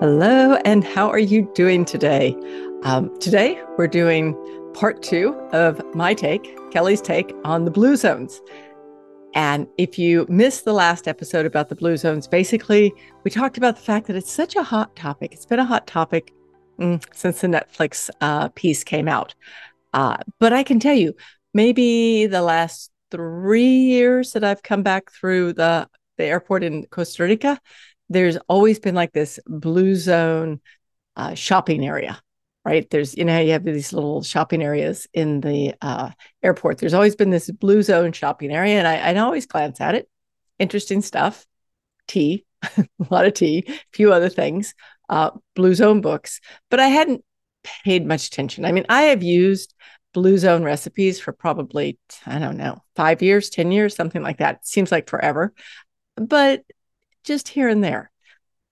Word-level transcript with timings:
Hello, 0.00 0.54
and 0.64 0.82
how 0.82 1.10
are 1.10 1.18
you 1.18 1.46
doing 1.54 1.84
today? 1.84 2.34
Um, 2.84 3.14
today, 3.18 3.62
we're 3.76 3.86
doing 3.86 4.34
part 4.72 5.02
two 5.02 5.34
of 5.52 5.78
my 5.94 6.14
take, 6.14 6.56
Kelly's 6.70 7.02
take 7.02 7.34
on 7.44 7.66
the 7.66 7.70
blue 7.70 7.96
zones. 7.96 8.40
And 9.34 9.66
if 9.76 9.98
you 9.98 10.24
missed 10.30 10.64
the 10.64 10.72
last 10.72 11.06
episode 11.06 11.44
about 11.44 11.68
the 11.68 11.76
blue 11.76 11.98
zones, 11.98 12.26
basically, 12.26 12.94
we 13.24 13.30
talked 13.30 13.58
about 13.58 13.76
the 13.76 13.82
fact 13.82 14.06
that 14.06 14.16
it's 14.16 14.32
such 14.32 14.56
a 14.56 14.62
hot 14.62 14.96
topic. 14.96 15.34
It's 15.34 15.44
been 15.44 15.58
a 15.58 15.66
hot 15.66 15.86
topic 15.86 16.32
mm, 16.78 17.04
since 17.14 17.42
the 17.42 17.48
Netflix 17.48 18.08
uh, 18.22 18.48
piece 18.48 18.82
came 18.82 19.06
out. 19.06 19.34
Uh, 19.92 20.16
but 20.38 20.54
I 20.54 20.62
can 20.62 20.80
tell 20.80 20.96
you, 20.96 21.12
maybe 21.52 22.24
the 22.26 22.40
last 22.40 22.90
three 23.10 23.68
years 23.68 24.32
that 24.32 24.44
I've 24.44 24.62
come 24.62 24.82
back 24.82 25.12
through 25.12 25.52
the, 25.52 25.90
the 26.16 26.24
airport 26.24 26.64
in 26.64 26.86
Costa 26.86 27.24
Rica, 27.24 27.60
there's 28.10 28.36
always 28.48 28.78
been 28.78 28.94
like 28.94 29.12
this 29.12 29.38
blue 29.46 29.94
zone 29.94 30.60
uh, 31.16 31.34
shopping 31.34 31.86
area, 31.86 32.20
right? 32.64 32.88
There's, 32.90 33.16
you 33.16 33.24
know, 33.24 33.38
you 33.38 33.52
have 33.52 33.64
these 33.64 33.92
little 33.92 34.22
shopping 34.22 34.62
areas 34.62 35.06
in 35.14 35.40
the 35.40 35.74
uh, 35.80 36.10
airport. 36.42 36.78
There's 36.78 36.92
always 36.92 37.16
been 37.16 37.30
this 37.30 37.50
blue 37.50 37.82
zone 37.82 38.12
shopping 38.12 38.50
area, 38.50 38.78
and 38.78 38.86
I, 38.86 38.96
I 38.96 39.16
always 39.20 39.46
glance 39.46 39.80
at 39.80 39.94
it. 39.94 40.08
Interesting 40.58 41.00
stuff. 41.00 41.46
Tea, 42.08 42.44
a 42.62 42.86
lot 43.10 43.26
of 43.26 43.34
tea, 43.34 43.64
a 43.68 43.80
few 43.92 44.12
other 44.12 44.28
things, 44.28 44.74
uh, 45.08 45.30
blue 45.54 45.74
zone 45.74 46.00
books, 46.00 46.40
but 46.68 46.80
I 46.80 46.88
hadn't 46.88 47.24
paid 47.84 48.04
much 48.04 48.26
attention. 48.26 48.64
I 48.64 48.72
mean, 48.72 48.86
I 48.88 49.02
have 49.02 49.22
used 49.22 49.74
blue 50.12 50.36
zone 50.36 50.64
recipes 50.64 51.20
for 51.20 51.32
probably, 51.32 51.98
I 52.26 52.40
don't 52.40 52.56
know, 52.56 52.82
five 52.96 53.22
years, 53.22 53.50
10 53.50 53.70
years, 53.70 53.94
something 53.94 54.22
like 54.22 54.38
that. 54.38 54.56
It 54.56 54.66
seems 54.66 54.90
like 54.90 55.08
forever. 55.08 55.54
But 56.16 56.64
just 57.24 57.48
here 57.48 57.68
and 57.68 57.82
there. 57.82 58.10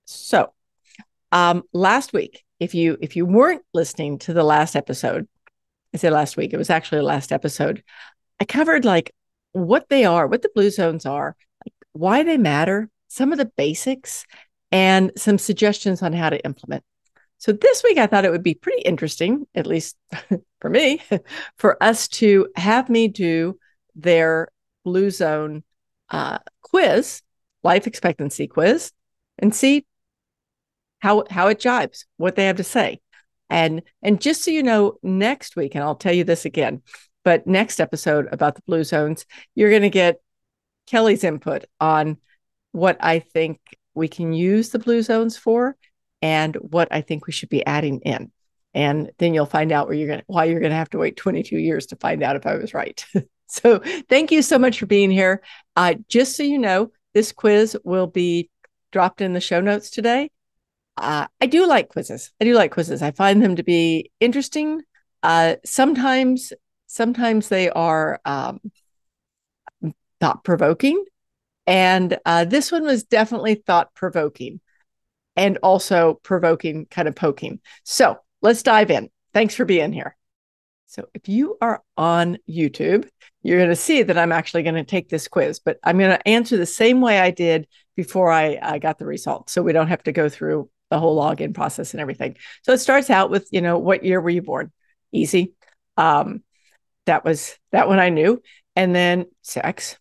So, 0.04 0.52
um, 1.32 1.62
last 1.72 2.12
week, 2.12 2.44
if 2.60 2.74
you 2.74 2.96
if 3.00 3.16
you 3.16 3.26
weren't 3.26 3.62
listening 3.74 4.18
to 4.20 4.32
the 4.32 4.42
last 4.42 4.74
episode, 4.74 5.28
I 5.94 5.98
said 5.98 6.12
last 6.12 6.36
week, 6.36 6.52
it 6.52 6.58
was 6.58 6.70
actually 6.70 6.98
the 6.98 7.04
last 7.04 7.32
episode. 7.32 7.82
I 8.40 8.44
covered 8.44 8.84
like 8.84 9.14
what 9.52 9.88
they 9.88 10.04
are, 10.04 10.26
what 10.26 10.42
the 10.42 10.50
blue 10.54 10.70
zones 10.70 11.06
are, 11.06 11.36
like 11.64 11.74
why 11.92 12.22
they 12.22 12.38
matter, 12.38 12.88
some 13.08 13.32
of 13.32 13.38
the 13.38 13.50
basics, 13.56 14.26
and 14.70 15.12
some 15.16 15.38
suggestions 15.38 16.02
on 16.02 16.12
how 16.12 16.30
to 16.30 16.44
implement. 16.44 16.84
So 17.38 17.52
this 17.52 17.82
week, 17.84 17.98
I 17.98 18.06
thought 18.06 18.24
it 18.24 18.32
would 18.32 18.42
be 18.42 18.54
pretty 18.54 18.82
interesting, 18.82 19.46
at 19.54 19.66
least 19.66 19.96
for 20.60 20.70
me, 20.70 21.02
for 21.56 21.82
us 21.82 22.08
to 22.08 22.48
have 22.56 22.88
me 22.88 23.08
do 23.08 23.58
their 23.94 24.48
blue 24.84 25.10
zone 25.10 25.62
uh, 26.10 26.38
quiz 26.62 27.22
life 27.62 27.86
expectancy 27.86 28.46
quiz 28.46 28.92
and 29.38 29.54
see 29.54 29.86
how 31.00 31.24
how 31.30 31.48
it 31.48 31.60
jibes, 31.60 32.04
what 32.16 32.36
they 32.36 32.46
have 32.46 32.56
to 32.56 32.64
say. 32.64 33.00
And 33.50 33.82
and 34.02 34.20
just 34.20 34.44
so 34.44 34.50
you 34.50 34.62
know, 34.62 34.98
next 35.02 35.56
week, 35.56 35.74
and 35.74 35.84
I'll 35.84 35.94
tell 35.94 36.12
you 36.12 36.24
this 36.24 36.44
again, 36.44 36.82
but 37.24 37.46
next 37.46 37.80
episode 37.80 38.28
about 38.32 38.54
the 38.54 38.62
blue 38.66 38.84
zones, 38.84 39.24
you're 39.54 39.70
going 39.70 39.82
to 39.82 39.90
get 39.90 40.20
Kelly's 40.86 41.24
input 41.24 41.64
on 41.80 42.18
what 42.72 42.96
I 43.00 43.18
think 43.18 43.58
we 43.94 44.08
can 44.08 44.32
use 44.32 44.70
the 44.70 44.78
blue 44.78 45.02
zones 45.02 45.36
for 45.36 45.76
and 46.22 46.54
what 46.56 46.88
I 46.90 47.00
think 47.00 47.26
we 47.26 47.32
should 47.32 47.48
be 47.48 47.64
adding 47.64 48.00
in. 48.00 48.32
And 48.74 49.10
then 49.18 49.34
you'll 49.34 49.46
find 49.46 49.72
out 49.72 49.86
where 49.86 49.96
you're 49.96 50.08
going 50.08 50.22
why 50.26 50.44
you're 50.44 50.60
going 50.60 50.70
to 50.70 50.76
have 50.76 50.90
to 50.90 50.98
wait 50.98 51.16
22 51.16 51.56
years 51.56 51.86
to 51.86 51.96
find 51.96 52.22
out 52.22 52.36
if 52.36 52.46
I 52.46 52.56
was 52.56 52.74
right. 52.74 53.04
so 53.46 53.80
thank 54.08 54.30
you 54.30 54.42
so 54.42 54.58
much 54.58 54.78
for 54.78 54.86
being 54.86 55.10
here. 55.10 55.42
Uh, 55.74 55.94
just 56.08 56.36
so 56.36 56.42
you 56.42 56.58
know, 56.58 56.90
this 57.14 57.32
quiz 57.32 57.76
will 57.84 58.06
be 58.06 58.50
dropped 58.92 59.20
in 59.20 59.32
the 59.32 59.40
show 59.40 59.60
notes 59.60 59.90
today. 59.90 60.30
Uh, 60.96 61.26
I 61.40 61.46
do 61.46 61.66
like 61.66 61.88
quizzes. 61.88 62.32
I 62.40 62.44
do 62.44 62.54
like 62.54 62.72
quizzes. 62.72 63.02
I 63.02 63.12
find 63.12 63.42
them 63.42 63.56
to 63.56 63.62
be 63.62 64.10
interesting. 64.20 64.82
Uh, 65.22 65.56
sometimes, 65.64 66.52
sometimes 66.86 67.48
they 67.48 67.70
are 67.70 68.20
um, 68.24 68.60
thought 70.20 70.42
provoking, 70.44 71.04
and 71.66 72.18
uh, 72.24 72.44
this 72.44 72.72
one 72.72 72.84
was 72.84 73.04
definitely 73.04 73.54
thought 73.54 73.94
provoking, 73.94 74.60
and 75.36 75.58
also 75.62 76.18
provoking, 76.22 76.86
kind 76.86 77.06
of 77.06 77.14
poking. 77.14 77.60
So 77.84 78.18
let's 78.42 78.62
dive 78.62 78.90
in. 78.90 79.08
Thanks 79.32 79.54
for 79.54 79.64
being 79.64 79.92
here. 79.92 80.17
So 80.88 81.06
if 81.12 81.28
you 81.28 81.58
are 81.60 81.82
on 81.98 82.38
YouTube, 82.48 83.06
you're 83.42 83.58
going 83.58 83.68
to 83.68 83.76
see 83.76 84.02
that 84.02 84.16
I'm 84.16 84.32
actually 84.32 84.62
going 84.62 84.74
to 84.74 84.84
take 84.84 85.10
this 85.10 85.28
quiz, 85.28 85.58
but 85.58 85.78
I'm 85.84 85.98
going 85.98 86.16
to 86.16 86.28
answer 86.28 86.56
the 86.56 86.64
same 86.64 87.02
way 87.02 87.20
I 87.20 87.30
did 87.30 87.68
before 87.94 88.32
I, 88.32 88.58
I 88.60 88.78
got 88.78 88.98
the 88.98 89.04
results. 89.04 89.52
So 89.52 89.62
we 89.62 89.74
don't 89.74 89.88
have 89.88 90.02
to 90.04 90.12
go 90.12 90.30
through 90.30 90.70
the 90.90 90.98
whole 90.98 91.20
login 91.20 91.54
process 91.54 91.92
and 91.92 92.00
everything. 92.00 92.38
So 92.62 92.72
it 92.72 92.78
starts 92.78 93.10
out 93.10 93.30
with, 93.30 93.48
you 93.52 93.60
know, 93.60 93.78
what 93.78 94.02
year 94.02 94.18
were 94.18 94.30
you 94.30 94.40
born? 94.40 94.72
Easy. 95.12 95.52
Um, 95.98 96.42
that 97.04 97.22
was 97.22 97.58
that 97.70 97.86
one 97.86 97.98
I 97.98 98.08
knew. 98.08 98.42
And 98.74 98.94
then 98.94 99.26
sex, 99.42 99.98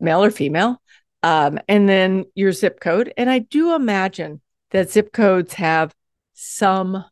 male 0.00 0.24
or 0.24 0.32
female. 0.32 0.82
Um, 1.22 1.60
and 1.68 1.88
then 1.88 2.24
your 2.34 2.50
zip 2.50 2.80
code. 2.80 3.12
And 3.16 3.30
I 3.30 3.38
do 3.38 3.72
imagine 3.76 4.40
that 4.72 4.90
zip 4.90 5.12
codes 5.12 5.54
have 5.54 5.94
some 6.32 7.04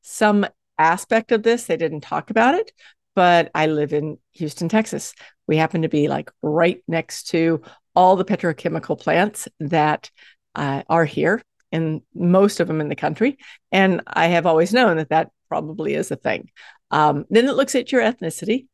some 0.00 0.46
aspect 0.78 1.32
of 1.32 1.42
this. 1.42 1.64
They 1.64 1.76
didn't 1.76 2.00
talk 2.00 2.30
about 2.30 2.54
it, 2.54 2.72
but 3.14 3.50
I 3.54 3.66
live 3.66 3.92
in 3.92 4.18
Houston, 4.32 4.68
Texas. 4.68 5.14
We 5.46 5.56
happen 5.56 5.82
to 5.82 5.88
be 5.88 6.08
like 6.08 6.30
right 6.42 6.82
next 6.88 7.28
to 7.28 7.62
all 7.94 8.16
the 8.16 8.24
petrochemical 8.24 8.98
plants 8.98 9.48
that 9.60 10.10
uh, 10.54 10.82
are 10.88 11.04
here, 11.04 11.42
and 11.70 12.02
most 12.14 12.60
of 12.60 12.68
them 12.68 12.80
in 12.80 12.88
the 12.88 12.96
country. 12.96 13.38
And 13.72 14.02
I 14.06 14.28
have 14.28 14.46
always 14.46 14.72
known 14.72 14.96
that 14.96 15.10
that 15.10 15.30
probably 15.48 15.94
is 15.94 16.10
a 16.10 16.16
thing. 16.16 16.50
Um, 16.90 17.24
then 17.30 17.48
it 17.48 17.54
looks 17.54 17.74
at 17.74 17.92
your 17.92 18.02
ethnicity. 18.02 18.66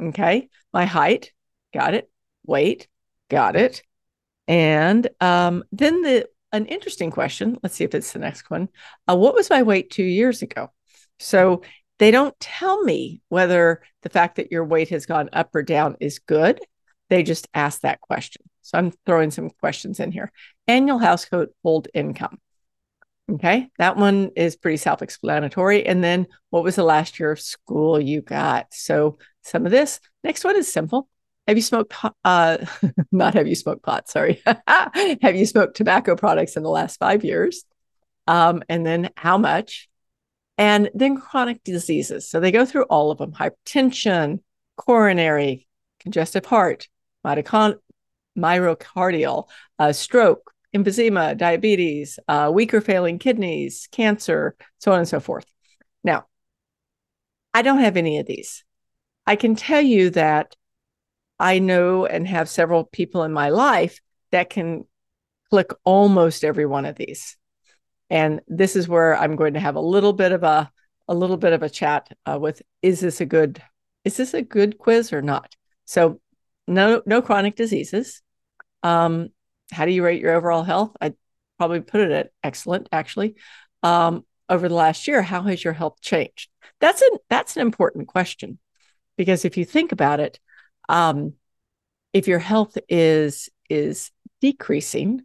Okay. 0.00 0.48
My 0.72 0.86
height, 0.86 1.32
got 1.74 1.94
it. 1.94 2.10
Weight, 2.46 2.88
got 3.28 3.56
it. 3.56 3.82
And 4.48 5.08
um, 5.20 5.64
then 5.72 6.02
the 6.02 6.28
an 6.52 6.66
interesting 6.66 7.10
question. 7.12 7.58
Let's 7.62 7.76
see 7.76 7.84
if 7.84 7.94
it's 7.94 8.12
the 8.12 8.18
next 8.18 8.50
one. 8.50 8.68
Uh, 9.08 9.16
what 9.16 9.34
was 9.34 9.50
my 9.50 9.62
weight 9.62 9.90
two 9.90 10.02
years 10.02 10.42
ago? 10.42 10.70
So 11.20 11.62
they 11.98 12.10
don't 12.10 12.38
tell 12.40 12.82
me 12.82 13.20
whether 13.28 13.82
the 14.02 14.08
fact 14.08 14.36
that 14.36 14.50
your 14.50 14.64
weight 14.64 14.88
has 14.88 15.06
gone 15.06 15.28
up 15.32 15.54
or 15.54 15.62
down 15.62 15.96
is 16.00 16.18
good. 16.18 16.60
They 17.10 17.22
just 17.22 17.46
ask 17.54 17.82
that 17.82 18.00
question. 18.00 18.42
So 18.62 18.78
I'm 18.78 18.92
throwing 19.04 19.30
some 19.30 19.50
questions 19.50 20.00
in 20.00 20.10
here. 20.12 20.32
Annual 20.66 20.98
household 20.98 21.88
income. 21.92 22.38
Okay, 23.30 23.68
that 23.78 23.96
one 23.96 24.30
is 24.34 24.56
pretty 24.56 24.78
self 24.78 25.02
explanatory. 25.02 25.86
And 25.86 26.02
then 26.02 26.26
what 26.48 26.64
was 26.64 26.76
the 26.76 26.84
last 26.84 27.20
year 27.20 27.30
of 27.30 27.40
school 27.40 28.00
you 28.00 28.22
got? 28.22 28.66
So 28.72 29.18
some 29.42 29.66
of 29.66 29.70
this. 29.70 30.00
Next 30.24 30.42
one 30.42 30.56
is 30.56 30.72
simple. 30.72 31.08
Have 31.46 31.56
you 31.56 31.62
smoked, 31.62 31.94
uh, 32.24 32.58
not 33.12 33.34
have 33.34 33.46
you 33.46 33.54
smoked 33.54 33.82
pot, 33.82 34.08
sorry. 34.08 34.42
have 34.66 35.36
you 35.36 35.46
smoked 35.46 35.76
tobacco 35.76 36.16
products 36.16 36.56
in 36.56 36.62
the 36.62 36.70
last 36.70 36.98
five 36.98 37.24
years? 37.24 37.64
Um, 38.26 38.62
and 38.68 38.86
then 38.86 39.10
how 39.16 39.36
much? 39.36 39.89
And 40.60 40.90
then 40.92 41.18
chronic 41.18 41.64
diseases. 41.64 42.28
So 42.28 42.38
they 42.38 42.52
go 42.52 42.66
through 42.66 42.84
all 42.84 43.10
of 43.10 43.16
them 43.16 43.32
hypertension, 43.32 44.40
coronary, 44.76 45.66
congestive 46.00 46.44
heart, 46.44 46.86
myocardial, 47.24 47.78
uh, 49.78 49.92
stroke, 49.92 50.52
emphysema, 50.76 51.34
diabetes, 51.34 52.18
uh, 52.28 52.50
weak 52.52 52.74
or 52.74 52.82
failing 52.82 53.18
kidneys, 53.18 53.88
cancer, 53.90 54.54
so 54.78 54.92
on 54.92 54.98
and 54.98 55.08
so 55.08 55.18
forth. 55.18 55.46
Now, 56.04 56.26
I 57.54 57.62
don't 57.62 57.80
have 57.80 57.96
any 57.96 58.18
of 58.18 58.26
these. 58.26 58.62
I 59.26 59.36
can 59.36 59.56
tell 59.56 59.80
you 59.80 60.10
that 60.10 60.54
I 61.38 61.58
know 61.58 62.04
and 62.04 62.28
have 62.28 62.50
several 62.50 62.84
people 62.84 63.22
in 63.22 63.32
my 63.32 63.48
life 63.48 63.98
that 64.30 64.50
can 64.50 64.84
click 65.48 65.70
almost 65.84 66.44
every 66.44 66.66
one 66.66 66.84
of 66.84 66.96
these. 66.96 67.38
And 68.10 68.40
this 68.48 68.76
is 68.76 68.88
where 68.88 69.16
I'm 69.16 69.36
going 69.36 69.54
to 69.54 69.60
have 69.60 69.76
a 69.76 69.80
little 69.80 70.12
bit 70.12 70.32
of 70.32 70.42
a 70.42 70.70
a 71.08 71.14
little 71.14 71.36
bit 71.36 71.52
of 71.52 71.62
a 71.62 71.70
chat 71.70 72.08
uh, 72.24 72.38
with 72.40 72.62
is 72.82 73.00
this 73.00 73.20
a 73.20 73.26
good 73.26 73.62
is 74.04 74.16
this 74.16 74.34
a 74.34 74.42
good 74.42 74.78
quiz 74.78 75.12
or 75.12 75.22
not? 75.22 75.54
So 75.84 76.20
no 76.66 77.02
no 77.06 77.22
chronic 77.22 77.56
diseases. 77.56 78.22
Um, 78.82 79.28
how 79.72 79.86
do 79.86 79.92
you 79.92 80.04
rate 80.04 80.20
your 80.20 80.34
overall 80.34 80.62
health? 80.62 80.96
I 81.00 81.14
probably 81.58 81.80
put 81.80 82.00
it 82.00 82.10
at 82.10 82.30
excellent 82.42 82.88
actually. 82.92 83.36
Um, 83.82 84.24
over 84.48 84.68
the 84.68 84.74
last 84.74 85.06
year, 85.06 85.22
how 85.22 85.42
has 85.42 85.62
your 85.62 85.72
health 85.72 86.00
changed? 86.00 86.50
That's 86.80 87.02
an 87.02 87.10
that's 87.28 87.56
an 87.56 87.62
important 87.62 88.08
question 88.08 88.58
because 89.16 89.44
if 89.44 89.56
you 89.56 89.64
think 89.64 89.92
about 89.92 90.18
it, 90.20 90.40
um, 90.88 91.34
if 92.12 92.26
your 92.26 92.38
health 92.38 92.76
is 92.88 93.48
is 93.68 94.10
decreasing, 94.40 95.24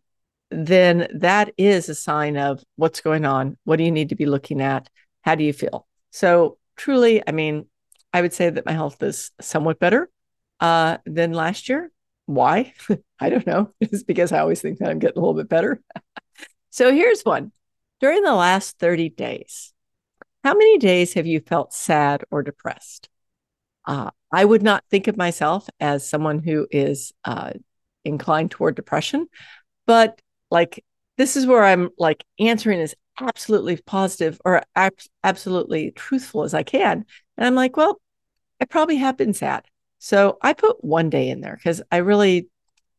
then 0.55 1.07
that 1.13 1.53
is 1.57 1.89
a 1.89 1.95
sign 1.95 2.37
of 2.37 2.63
what's 2.75 3.01
going 3.01 3.25
on. 3.25 3.57
What 3.63 3.77
do 3.77 3.83
you 3.83 3.91
need 3.91 4.09
to 4.09 4.15
be 4.15 4.25
looking 4.25 4.61
at? 4.61 4.89
How 5.21 5.35
do 5.35 5.43
you 5.43 5.53
feel? 5.53 5.87
So, 6.11 6.57
truly, 6.75 7.21
I 7.27 7.31
mean, 7.31 7.67
I 8.13 8.21
would 8.21 8.33
say 8.33 8.49
that 8.49 8.65
my 8.65 8.71
health 8.71 9.01
is 9.03 9.31
somewhat 9.41 9.79
better 9.79 10.09
uh, 10.59 10.97
than 11.05 11.33
last 11.33 11.67
year. 11.67 11.91
Why? 12.25 12.73
I 13.19 13.29
don't 13.29 13.45
know. 13.45 13.73
It's 13.81 14.03
because 14.03 14.31
I 14.31 14.39
always 14.39 14.61
think 14.61 14.79
that 14.79 14.89
I'm 14.89 14.99
getting 14.99 15.17
a 15.17 15.21
little 15.21 15.33
bit 15.33 15.49
better. 15.49 15.81
so, 16.69 16.91
here's 16.93 17.23
one 17.23 17.51
during 17.99 18.23
the 18.23 18.33
last 18.33 18.77
30 18.79 19.09
days, 19.09 19.73
how 20.43 20.53
many 20.53 20.77
days 20.77 21.13
have 21.13 21.25
you 21.25 21.39
felt 21.39 21.73
sad 21.73 22.23
or 22.29 22.43
depressed? 22.43 23.09
Uh, 23.85 24.11
I 24.31 24.45
would 24.45 24.63
not 24.63 24.83
think 24.89 25.07
of 25.07 25.17
myself 25.17 25.67
as 25.79 26.07
someone 26.07 26.39
who 26.39 26.67
is 26.71 27.13
uh, 27.23 27.51
inclined 28.03 28.51
toward 28.51 28.75
depression, 28.75 29.27
but 29.85 30.21
like 30.51 30.83
this 31.17 31.35
is 31.35 31.45
where 31.45 31.63
I'm 31.63 31.89
like 31.97 32.23
answering 32.39 32.79
as 32.81 32.95
absolutely 33.19 33.77
positive 33.77 34.39
or 34.45 34.61
ab- 34.75 34.99
absolutely 35.23 35.91
truthful 35.91 36.43
as 36.43 36.53
I 36.53 36.63
can. 36.63 37.05
And 37.37 37.47
I'm 37.47 37.55
like, 37.55 37.77
well, 37.77 38.01
I 38.61 38.65
probably 38.65 38.97
have 38.97 39.17
been 39.17 39.33
sad. 39.33 39.65
So 39.99 40.37
I 40.41 40.53
put 40.53 40.83
one 40.83 41.09
day 41.09 41.29
in 41.29 41.41
there 41.41 41.55
because 41.55 41.81
I 41.91 41.97
really, 41.97 42.47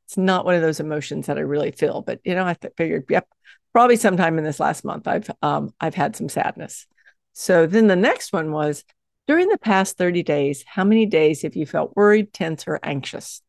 it's 0.07 0.17
not 0.17 0.45
one 0.45 0.55
of 0.55 0.63
those 0.63 0.81
emotions 0.81 1.27
that 1.27 1.39
I 1.39 1.43
really 1.43 1.71
feel. 1.71 2.03
But 2.03 2.21
you 2.25 2.35
know, 2.35 2.47
I 2.47 2.55
th- 2.55 2.75
figured, 2.77 3.05
yep, 3.11 3.29
probably 3.73 3.97
sometime 3.97 4.39
in 4.39 4.45
this 4.45 4.61
last 4.61 4.85
month, 4.85 5.07
I've 5.07 5.31
um, 5.43 5.73
I've 5.81 5.95
had 5.95 6.17
some 6.17 6.29
sadness. 6.29 6.87
So 7.33 7.67
then 7.67 7.87
the 7.87 7.97
next 7.97 8.33
one 8.33 8.51
was 8.51 8.85
during 9.27 9.49
the 9.49 9.59
past 9.59 9.99
30 9.99 10.23
days, 10.23 10.65
how 10.67 10.85
many 10.85 11.07
days 11.07 11.43
have 11.43 11.57
you 11.57 11.67
felt 11.67 11.97
worried, 11.97 12.33
tense, 12.33 12.65
or 12.67 12.79
anxious? 12.83 13.43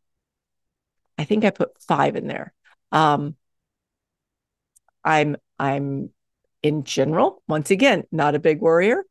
I 1.17 1.23
think 1.23 1.45
I 1.45 1.49
put 1.49 1.81
five 1.81 2.15
in 2.15 2.27
there. 2.27 2.53
Um, 2.91 3.35
I'm 5.07 5.37
I'm 5.57 6.11
in 6.61 6.83
general, 6.83 7.41
once 7.47 7.71
again, 7.71 8.03
not 8.11 8.35
a 8.35 8.39
big 8.39 8.59
worrier, 8.59 9.03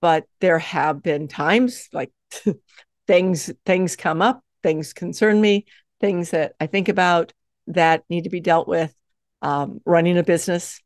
but 0.00 0.26
there 0.40 0.58
have 0.58 1.02
been 1.02 1.26
times 1.26 1.88
like 1.92 2.12
things 3.06 3.50
things 3.64 3.96
come 3.96 4.20
up, 4.20 4.44
things 4.62 4.92
concern 4.92 5.40
me, 5.40 5.64
things 6.00 6.30
that 6.30 6.54
I 6.60 6.66
think 6.66 6.88
about 6.88 7.32
that 7.68 8.04
need 8.10 8.24
to 8.24 8.30
be 8.30 8.40
dealt 8.40 8.68
with. 8.68 8.94
Um, 9.40 9.80
running 9.86 10.18
a 10.18 10.22
business 10.22 10.80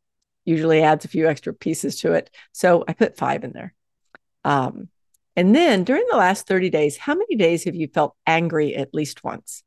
usually 0.45 0.81
adds 0.81 1.05
a 1.05 1.09
few 1.09 1.29
extra 1.29 1.53
pieces 1.53 2.01
to 2.01 2.13
it, 2.13 2.31
so 2.53 2.85
I 2.87 2.93
put 2.93 3.17
five 3.17 3.43
in 3.43 3.53
there. 3.53 3.75
Um, 4.45 4.89
and 5.35 5.55
then 5.55 5.83
during 5.83 6.05
the 6.09 6.17
last 6.17 6.47
30 6.47 6.71
days, 6.71 6.97
how 6.97 7.15
many 7.15 7.35
days 7.35 7.65
have 7.65 7.75
you 7.75 7.89
felt 7.89 8.15
angry 8.27 8.77
at 8.77 8.95
least 8.95 9.25
once? 9.25 9.65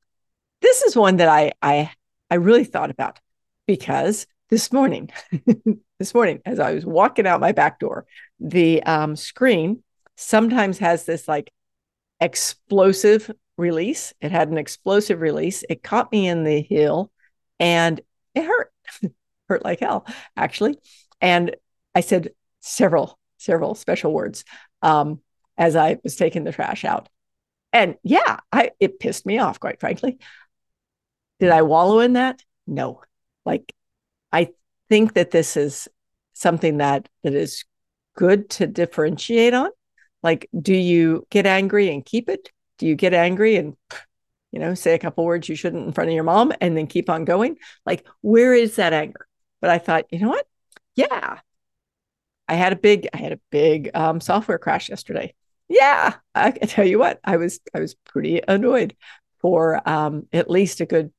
This 0.61 0.81
is 0.83 0.95
one 0.95 1.17
that 1.17 1.27
I 1.27 1.51
I 1.61 1.91
I 2.31 2.35
really 2.35 2.63
thought 2.63 2.91
about 2.91 3.19
because 3.67 4.25
this 4.49 4.71
morning, 4.73 5.09
this 5.99 6.13
morning, 6.13 6.41
as 6.45 6.59
I 6.59 6.73
was 6.73 6.85
walking 6.85 7.27
out 7.27 7.39
my 7.39 7.51
back 7.51 7.79
door, 7.79 8.05
the 8.39 8.81
um, 8.83 9.15
screen 9.15 9.83
sometimes 10.15 10.79
has 10.79 11.05
this 11.05 11.27
like 11.27 11.51
explosive 12.19 13.31
release. 13.57 14.13
It 14.21 14.31
had 14.31 14.49
an 14.49 14.57
explosive 14.57 15.21
release. 15.21 15.63
It 15.69 15.83
caught 15.83 16.11
me 16.11 16.27
in 16.27 16.43
the 16.43 16.61
heel 16.61 17.11
and 17.59 18.01
it 18.33 18.43
hurt, 18.43 18.71
hurt 19.49 19.63
like 19.63 19.79
hell, 19.79 20.05
actually. 20.35 20.77
And 21.21 21.55
I 21.93 22.01
said 22.01 22.31
several, 22.59 23.19
several 23.37 23.75
special 23.75 24.13
words 24.13 24.45
um, 24.81 25.19
as 25.57 25.75
I 25.75 25.97
was 26.03 26.15
taking 26.15 26.43
the 26.43 26.51
trash 26.51 26.85
out. 26.85 27.09
And 27.71 27.95
yeah, 28.03 28.39
I 28.51 28.71
it 28.79 28.99
pissed 28.99 29.25
me 29.25 29.37
off, 29.37 29.59
quite 29.59 29.79
frankly. 29.79 30.17
Did 31.39 31.51
I 31.51 31.61
wallow 31.61 31.99
in 31.99 32.13
that? 32.13 32.43
No. 32.65 33.01
Like 33.45 33.73
I 34.31 34.49
think 34.89 35.13
that 35.13 35.31
this 35.31 35.57
is 35.57 35.87
something 36.33 36.77
that 36.77 37.09
that 37.23 37.33
is 37.33 37.65
good 38.15 38.49
to 38.51 38.67
differentiate 38.67 39.53
on. 39.53 39.69
Like, 40.21 40.49
do 40.59 40.73
you 40.73 41.25
get 41.29 41.45
angry 41.45 41.91
and 41.93 42.05
keep 42.05 42.29
it? 42.29 42.51
Do 42.77 42.87
you 42.87 42.95
get 42.95 43.13
angry 43.13 43.55
and 43.55 43.75
you 44.51 44.59
know 44.59 44.73
say 44.73 44.93
a 44.93 44.99
couple 44.99 45.25
words 45.25 45.47
you 45.47 45.55
shouldn't 45.55 45.87
in 45.87 45.93
front 45.93 46.09
of 46.09 46.13
your 46.15 46.23
mom 46.23 46.53
and 46.61 46.75
then 46.75 46.87
keep 46.87 47.09
on 47.09 47.25
going? 47.25 47.57
Like, 47.85 48.05
where 48.21 48.53
is 48.53 48.75
that 48.77 48.93
anger? 48.93 49.27
But 49.61 49.69
I 49.69 49.77
thought, 49.77 50.05
you 50.11 50.19
know 50.19 50.29
what? 50.29 50.47
Yeah, 50.95 51.39
I 52.47 52.55
had 52.55 52.73
a 52.73 52.77
big 52.77 53.07
I 53.13 53.17
had 53.17 53.31
a 53.31 53.39
big 53.51 53.91
um, 53.93 54.19
software 54.19 54.59
crash 54.59 54.89
yesterday. 54.89 55.33
Yeah, 55.67 56.15
I 56.33 56.51
can 56.51 56.67
tell 56.67 56.85
you 56.85 56.99
what, 56.99 57.19
I 57.23 57.37
was 57.37 57.59
I 57.73 57.79
was 57.79 57.95
pretty 58.05 58.41
annoyed 58.47 58.95
for 59.39 59.87
um, 59.87 60.27
at 60.33 60.49
least 60.49 60.81
a 60.81 60.85
good 60.85 61.13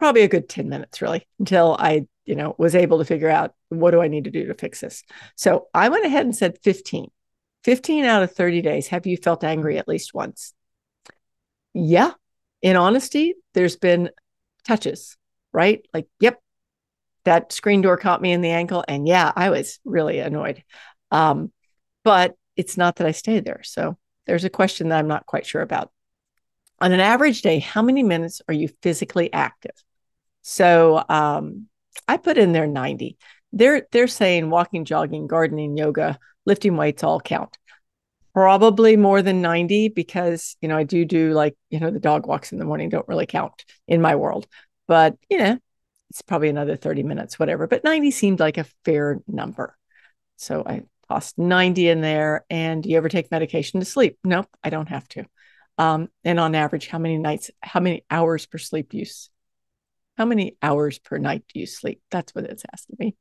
probably 0.00 0.22
a 0.22 0.28
good 0.28 0.48
10 0.48 0.68
minutes 0.68 1.00
really 1.02 1.26
until 1.38 1.76
I, 1.78 2.06
you 2.24 2.34
know, 2.34 2.56
was 2.58 2.74
able 2.74 2.98
to 2.98 3.04
figure 3.04 3.28
out 3.28 3.54
what 3.68 3.92
do 3.92 4.00
I 4.00 4.08
need 4.08 4.24
to 4.24 4.30
do 4.30 4.46
to 4.46 4.54
fix 4.54 4.80
this. 4.80 5.04
So 5.36 5.68
I 5.74 5.90
went 5.90 6.06
ahead 6.06 6.24
and 6.24 6.34
said 6.34 6.58
15. 6.64 7.10
15 7.64 8.04
out 8.06 8.22
of 8.22 8.32
30 8.32 8.62
days 8.62 8.86
have 8.88 9.06
you 9.06 9.18
felt 9.18 9.44
angry 9.44 9.78
at 9.78 9.86
least 9.86 10.14
once? 10.14 10.54
Yeah. 11.74 12.12
In 12.62 12.76
honesty, 12.76 13.34
there's 13.52 13.76
been 13.76 14.10
touches, 14.66 15.18
right? 15.52 15.86
Like, 15.92 16.08
yep, 16.18 16.40
that 17.24 17.52
screen 17.52 17.82
door 17.82 17.98
caught 17.98 18.22
me 18.22 18.32
in 18.32 18.40
the 18.40 18.50
ankle. 18.50 18.82
And 18.88 19.06
yeah, 19.06 19.30
I 19.36 19.50
was 19.50 19.78
really 19.84 20.18
annoyed. 20.18 20.64
Um, 21.10 21.52
but 22.04 22.34
it's 22.56 22.78
not 22.78 22.96
that 22.96 23.06
I 23.06 23.12
stayed 23.12 23.44
there. 23.44 23.62
So 23.64 23.98
there's 24.26 24.44
a 24.44 24.50
question 24.50 24.88
that 24.88 24.98
I'm 24.98 25.08
not 25.08 25.26
quite 25.26 25.44
sure 25.44 25.62
about. 25.62 25.92
On 26.78 26.92
an 26.92 27.00
average 27.00 27.42
day, 27.42 27.58
how 27.58 27.82
many 27.82 28.02
minutes 28.02 28.40
are 28.48 28.54
you 28.54 28.68
physically 28.80 29.30
active? 29.30 29.74
So 30.42 31.02
um, 31.08 31.66
I 32.08 32.16
put 32.16 32.38
in 32.38 32.52
there 32.52 32.66
90. 32.66 33.16
They're 33.52 33.86
they're 33.90 34.08
saying 34.08 34.50
walking, 34.50 34.84
jogging, 34.84 35.26
gardening, 35.26 35.76
yoga, 35.76 36.18
lifting 36.46 36.76
weights 36.76 37.02
all 37.02 37.20
count. 37.20 37.58
Probably 38.32 38.96
more 38.96 39.22
than 39.22 39.42
90 39.42 39.88
because 39.88 40.56
you 40.60 40.68
know 40.68 40.76
I 40.76 40.84
do 40.84 41.04
do 41.04 41.32
like 41.32 41.56
you 41.68 41.80
know 41.80 41.90
the 41.90 41.98
dog 41.98 42.26
walks 42.26 42.52
in 42.52 42.58
the 42.58 42.64
morning 42.64 42.88
don't 42.88 43.08
really 43.08 43.26
count 43.26 43.64
in 43.88 44.00
my 44.00 44.14
world. 44.16 44.46
But 44.86 45.16
you 45.28 45.38
know, 45.38 45.58
it's 46.10 46.22
probably 46.22 46.48
another 46.48 46.76
30 46.76 47.02
minutes, 47.02 47.38
whatever. 47.38 47.66
But 47.66 47.84
90 47.84 48.10
seemed 48.10 48.40
like 48.40 48.58
a 48.58 48.66
fair 48.84 49.20
number. 49.26 49.76
So 50.36 50.62
I 50.64 50.82
tossed 51.08 51.38
90 51.38 51.88
in 51.88 52.00
there. 52.00 52.44
And 52.50 52.82
do 52.82 52.88
you 52.88 52.96
ever 52.96 53.08
take 53.08 53.30
medication 53.30 53.80
to 53.80 53.86
sleep? 53.86 54.18
Nope, 54.24 54.48
I 54.62 54.70
don't 54.70 54.88
have 54.88 55.08
to. 55.08 55.26
Um, 55.78 56.08
and 56.24 56.38
on 56.38 56.54
average, 56.54 56.88
how 56.88 56.98
many 56.98 57.16
nights, 57.18 57.50
how 57.60 57.80
many 57.80 58.04
hours 58.10 58.46
per 58.46 58.58
sleep 58.58 58.92
use 58.92 59.29
how 60.20 60.26
many 60.26 60.54
hours 60.62 60.98
per 60.98 61.16
night 61.16 61.44
do 61.50 61.58
you 61.58 61.64
sleep? 61.64 62.02
That's 62.10 62.34
what 62.34 62.44
it's 62.44 62.62
asking 62.70 62.96
me. 62.98 63.16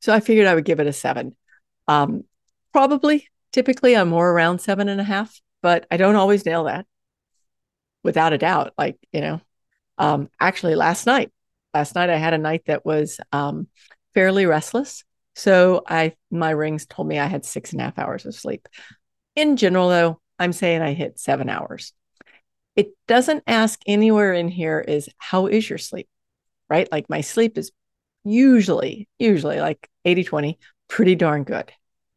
So 0.00 0.14
I 0.14 0.20
figured 0.20 0.46
I 0.46 0.54
would 0.54 0.64
give 0.64 0.78
it 0.78 0.86
a 0.86 0.92
seven. 0.92 1.34
Um, 1.88 2.22
probably, 2.72 3.26
typically, 3.52 3.96
I'm 3.96 4.10
more 4.10 4.30
around 4.30 4.60
seven 4.60 4.88
and 4.88 5.00
a 5.00 5.04
half, 5.04 5.40
but 5.60 5.88
I 5.90 5.96
don't 5.96 6.14
always 6.14 6.46
nail 6.46 6.64
that 6.64 6.86
without 8.04 8.32
a 8.32 8.38
doubt. 8.38 8.74
Like, 8.78 8.96
you 9.12 9.22
know, 9.22 9.40
um, 9.98 10.30
actually, 10.38 10.76
last 10.76 11.04
night, 11.04 11.32
last 11.74 11.96
night 11.96 12.10
I 12.10 12.16
had 12.16 12.32
a 12.32 12.38
night 12.38 12.62
that 12.66 12.86
was 12.86 13.18
um, 13.32 13.66
fairly 14.14 14.46
restless. 14.46 15.02
So 15.34 15.82
I, 15.84 16.14
my 16.30 16.50
rings 16.50 16.86
told 16.86 17.08
me 17.08 17.18
I 17.18 17.26
had 17.26 17.44
six 17.44 17.72
and 17.72 17.80
a 17.80 17.84
half 17.86 17.98
hours 17.98 18.24
of 18.24 18.36
sleep. 18.36 18.68
In 19.34 19.56
general, 19.56 19.88
though, 19.88 20.20
I'm 20.38 20.52
saying 20.52 20.80
I 20.80 20.92
hit 20.92 21.18
seven 21.18 21.48
hours. 21.48 21.92
It 22.76 22.92
doesn't 23.06 23.44
ask 23.46 23.80
anywhere 23.86 24.32
in 24.32 24.48
here 24.48 24.80
is 24.80 25.08
how 25.18 25.46
is 25.46 25.68
your 25.68 25.78
sleep, 25.78 26.08
right? 26.68 26.90
Like 26.90 27.10
my 27.10 27.20
sleep 27.20 27.58
is 27.58 27.72
usually, 28.24 29.08
usually 29.18 29.60
like 29.60 29.88
80 30.04 30.24
20, 30.24 30.58
pretty 30.88 31.14
darn 31.14 31.44
good. 31.44 31.72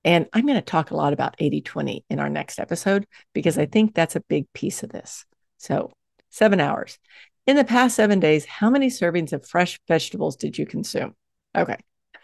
And 0.05 0.27
I'm 0.33 0.45
going 0.45 0.57
to 0.57 0.61
talk 0.61 0.91
a 0.91 0.95
lot 0.95 1.13
about 1.13 1.35
80 1.39 1.61
20 1.61 2.05
in 2.09 2.19
our 2.19 2.29
next 2.29 2.59
episode 2.59 3.07
because 3.33 3.57
I 3.57 3.65
think 3.65 3.93
that's 3.93 4.15
a 4.15 4.21
big 4.21 4.51
piece 4.53 4.83
of 4.83 4.89
this. 4.89 5.25
So, 5.57 5.91
seven 6.29 6.59
hours. 6.59 6.99
In 7.45 7.55
the 7.55 7.63
past 7.63 7.95
seven 7.95 8.19
days, 8.19 8.45
how 8.45 8.69
many 8.69 8.87
servings 8.87 9.33
of 9.33 9.47
fresh 9.47 9.79
vegetables 9.87 10.35
did 10.35 10.57
you 10.57 10.65
consume? 10.65 11.13
Okay. 11.55 11.77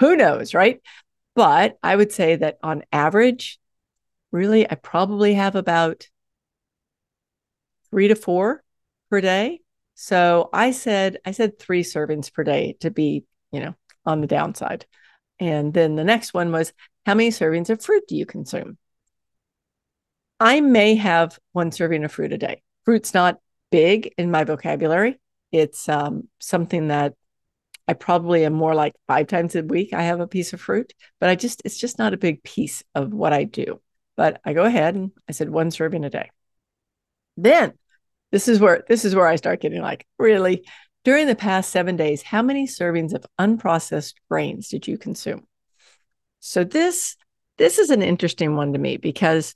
Who 0.00 0.16
knows, 0.16 0.54
right? 0.54 0.80
But 1.34 1.78
I 1.82 1.96
would 1.96 2.12
say 2.12 2.36
that 2.36 2.58
on 2.62 2.82
average, 2.92 3.58
really, 4.32 4.70
I 4.70 4.74
probably 4.74 5.34
have 5.34 5.56
about 5.56 6.08
three 7.90 8.08
to 8.08 8.14
four 8.14 8.62
per 9.10 9.20
day. 9.20 9.60
So 9.94 10.48
I 10.52 10.70
said, 10.70 11.18
I 11.24 11.32
said 11.32 11.58
three 11.58 11.82
servings 11.82 12.32
per 12.32 12.44
day 12.44 12.76
to 12.80 12.90
be, 12.90 13.24
you 13.52 13.60
know, 13.60 13.74
on 14.06 14.20
the 14.20 14.26
downside. 14.26 14.86
And 15.38 15.74
then 15.74 15.96
the 15.96 16.04
next 16.04 16.32
one 16.32 16.52
was, 16.52 16.72
how 17.06 17.14
many 17.14 17.30
servings 17.30 17.70
of 17.70 17.82
fruit 17.82 18.04
do 18.08 18.16
you 18.16 18.26
consume? 18.26 18.78
I 20.38 20.60
may 20.60 20.94
have 20.94 21.38
one 21.52 21.72
serving 21.72 22.04
of 22.04 22.12
fruit 22.12 22.32
a 22.32 22.38
day. 22.38 22.62
Fruit's 22.84 23.12
not 23.12 23.40
big 23.70 24.14
in 24.16 24.30
my 24.30 24.44
vocabulary. 24.44 25.20
It's 25.52 25.88
um, 25.88 26.28
something 26.38 26.88
that 26.88 27.14
I 27.86 27.94
probably 27.94 28.44
am 28.44 28.52
more 28.52 28.74
like 28.74 28.94
five 29.06 29.26
times 29.26 29.56
a 29.56 29.62
week. 29.62 29.92
I 29.92 30.02
have 30.02 30.20
a 30.20 30.26
piece 30.26 30.52
of 30.52 30.60
fruit, 30.60 30.94
but 31.18 31.28
I 31.28 31.34
just, 31.34 31.62
it's 31.64 31.78
just 31.78 31.98
not 31.98 32.14
a 32.14 32.18
big 32.18 32.42
piece 32.42 32.84
of 32.94 33.12
what 33.12 33.32
I 33.32 33.44
do. 33.44 33.80
But 34.16 34.40
I 34.44 34.52
go 34.52 34.64
ahead 34.64 34.94
and 34.94 35.10
I 35.28 35.32
said 35.32 35.50
one 35.50 35.70
serving 35.70 36.04
a 36.04 36.10
day. 36.10 36.30
Then 37.36 37.74
this 38.32 38.48
is 38.48 38.60
where 38.60 38.84
this 38.88 39.04
is 39.04 39.14
where 39.14 39.26
I 39.26 39.36
start 39.36 39.60
getting 39.60 39.82
like, 39.82 40.06
really? 40.18 40.66
During 41.04 41.26
the 41.26 41.34
past 41.34 41.70
seven 41.70 41.96
days, 41.96 42.22
how 42.22 42.42
many 42.42 42.66
servings 42.66 43.14
of 43.14 43.24
unprocessed 43.38 44.14
grains 44.30 44.68
did 44.68 44.86
you 44.86 44.98
consume? 44.98 45.46
So 46.40 46.64
this 46.64 47.16
this 47.58 47.78
is 47.78 47.90
an 47.90 48.02
interesting 48.02 48.56
one 48.56 48.72
to 48.72 48.78
me 48.78 48.96
because 48.96 49.54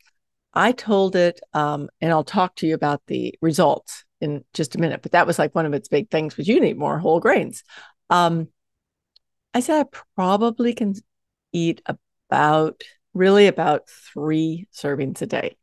I 0.53 0.73
told 0.73 1.17
it, 1.17 1.41
um, 1.53 1.89
and 2.01 2.13
I'll 2.13 2.25
talk 2.25 2.55
to 2.57 2.67
you 2.67 2.75
about 2.75 3.03
the 3.07 3.35
results 3.43 4.05
in 4.21 4.45
just 4.55 4.75
a 4.75 4.79
minute. 4.79 5.03
But 5.03 5.13
that 5.13 5.27
was 5.27 5.39
like 5.39 5.55
one 5.55 5.67
of 5.67 5.75
its 5.75 5.89
big 5.89 6.11
things 6.11 6.37
was 6.37 6.49
you 6.49 6.61
need 6.61 6.79
more 6.79 6.99
whole 6.99 7.21
grains. 7.21 7.65
Um, 8.11 8.49
I 9.53 9.61
said 9.61 9.87
I 9.87 9.99
probably 10.15 10.75
can 10.75 10.95
eat 11.53 11.83
about 12.31 12.83
really 13.15 13.47
about 13.47 13.89
three 14.13 14.69
servings 14.75 15.23
a 15.23 15.27
day. 15.27 15.57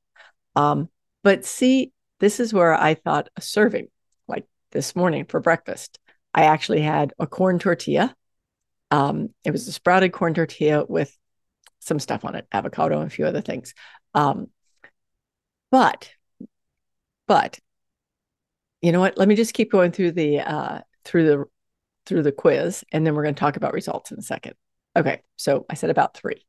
Um, 0.55 0.89
but 1.23 1.45
see, 1.45 1.91
this 2.21 2.39
is 2.39 2.53
where 2.53 2.73
I 2.73 2.93
thought 2.93 3.29
a 3.35 3.41
serving, 3.41 3.87
like 4.27 4.45
this 4.71 4.95
morning 4.95 5.25
for 5.25 5.39
breakfast, 5.41 5.99
I 6.33 6.43
actually 6.43 6.81
had 6.81 7.13
a 7.19 7.27
corn 7.27 7.59
tortilla. 7.59 8.15
Um, 8.91 9.33
it 9.43 9.51
was 9.51 9.67
a 9.67 9.73
sprouted 9.73 10.13
corn 10.13 10.35
tortilla 10.35 10.85
with 10.87 11.17
some 11.79 11.99
stuff 11.99 12.23
on 12.23 12.35
it, 12.35 12.45
avocado 12.51 13.01
and 13.01 13.07
a 13.07 13.13
few 13.13 13.25
other 13.25 13.41
things. 13.41 13.73
Um, 14.13 14.49
but, 15.71 16.11
but, 17.27 17.59
you 18.81 18.91
know 18.91 18.99
what? 18.99 19.17
Let 19.17 19.27
me 19.27 19.35
just 19.35 19.55
keep 19.55 19.71
going 19.71 19.91
through 19.91 20.11
the 20.11 20.41
uh, 20.41 20.81
through 21.03 21.25
the 21.25 21.45
through 22.05 22.23
the 22.23 22.31
quiz, 22.31 22.83
and 22.91 23.05
then 23.05 23.15
we're 23.15 23.23
going 23.23 23.35
to 23.35 23.39
talk 23.39 23.57
about 23.57 23.73
results 23.73 24.11
in 24.11 24.19
a 24.19 24.23
second. 24.23 24.53
Okay, 24.95 25.21
so 25.37 25.65
I 25.69 25.75
said 25.75 25.89
about 25.89 26.15
three. 26.15 26.45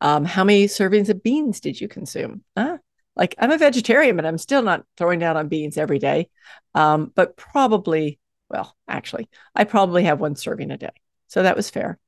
Um, 0.00 0.24
how 0.24 0.42
many 0.42 0.66
servings 0.66 1.08
of 1.10 1.22
beans 1.22 1.60
did 1.60 1.80
you 1.80 1.88
consume? 1.88 2.42
Uh, 2.56 2.78
like 3.16 3.34
I'm 3.38 3.50
a 3.50 3.58
vegetarian, 3.58 4.16
but 4.16 4.26
I'm 4.26 4.38
still 4.38 4.62
not 4.62 4.84
throwing 4.96 5.18
down 5.18 5.36
on 5.36 5.48
beans 5.48 5.76
every 5.76 5.98
day. 5.98 6.28
Um, 6.74 7.12
but 7.14 7.36
probably, 7.36 8.18
well, 8.48 8.74
actually, 8.88 9.28
I 9.54 9.64
probably 9.64 10.04
have 10.04 10.20
one 10.20 10.36
serving 10.36 10.70
a 10.70 10.78
day. 10.78 10.92
So 11.28 11.42
that 11.42 11.56
was 11.56 11.70
fair. 11.70 11.98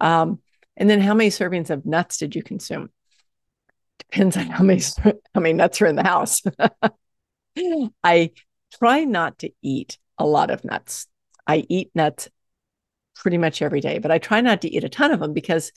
Um, 0.00 0.40
and 0.76 0.88
then 0.88 1.00
how 1.00 1.14
many 1.14 1.30
servings 1.30 1.70
of 1.70 1.86
nuts 1.86 2.18
did 2.18 2.34
you 2.34 2.42
consume? 2.42 2.90
Depends 3.98 4.36
on 4.36 4.46
how 4.46 4.64
many 4.64 4.82
how 5.34 5.40
many 5.40 5.52
nuts 5.52 5.80
are 5.80 5.86
in 5.86 5.96
the 5.96 6.02
house. 6.02 6.42
I 8.04 8.32
try 8.78 9.04
not 9.04 9.38
to 9.40 9.50
eat 9.62 9.98
a 10.18 10.26
lot 10.26 10.50
of 10.50 10.64
nuts. 10.64 11.06
I 11.46 11.64
eat 11.68 11.90
nuts 11.94 12.28
pretty 13.14 13.38
much 13.38 13.62
every 13.62 13.80
day, 13.80 13.98
but 13.98 14.10
I 14.10 14.18
try 14.18 14.40
not 14.40 14.62
to 14.62 14.70
eat 14.70 14.84
a 14.84 14.88
ton 14.88 15.12
of 15.12 15.20
them 15.20 15.32
because 15.32 15.72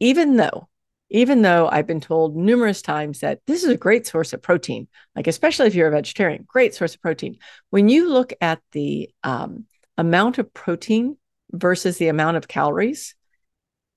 even 0.00 0.36
though 0.36 0.68
even 1.12 1.42
though 1.42 1.68
I've 1.70 1.86
been 1.86 2.00
told 2.00 2.34
numerous 2.34 2.80
times 2.80 3.20
that 3.20 3.40
this 3.46 3.62
is 3.62 3.68
a 3.68 3.76
great 3.76 4.06
source 4.06 4.32
of 4.32 4.40
protein, 4.40 4.88
like 5.14 5.26
especially 5.26 5.66
if 5.66 5.74
you're 5.74 5.88
a 5.88 5.92
vegetarian, 5.92 6.44
great 6.48 6.74
source 6.74 6.94
of 6.94 7.02
protein. 7.02 7.36
When 7.68 7.90
you 7.90 8.10
look 8.10 8.32
at 8.40 8.60
the 8.72 9.10
um, 9.22 9.66
amount 9.98 10.38
of 10.38 10.52
protein 10.54 11.18
versus 11.52 11.98
the 11.98 12.08
amount 12.08 12.38
of 12.38 12.48
calories, 12.48 13.14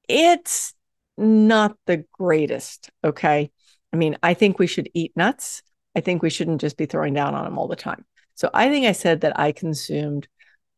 it's 0.10 0.74
not 1.18 1.78
the 1.86 2.04
greatest. 2.12 2.92
Okay. 3.02 3.50
I 3.94 3.98
mean, 3.98 4.18
I 4.22 4.34
think 4.34 4.60
we 4.60 4.68
should 4.68 4.90
eat 4.94 5.14
nuts. 5.16 5.64
I 5.96 6.02
think 6.02 6.22
we 6.22 6.30
shouldn't 6.30 6.60
just 6.60 6.76
be 6.76 6.86
throwing 6.86 7.14
down 7.14 7.34
on 7.34 7.46
them 7.46 7.58
all 7.58 7.70
the 7.70 7.78
time. 7.78 8.04
So 8.34 8.50
I 8.54 8.68
think 8.68 8.86
I 8.86 8.92
said 8.92 9.22
that 9.22 9.40
I 9.40 9.54
consumed 9.54 10.28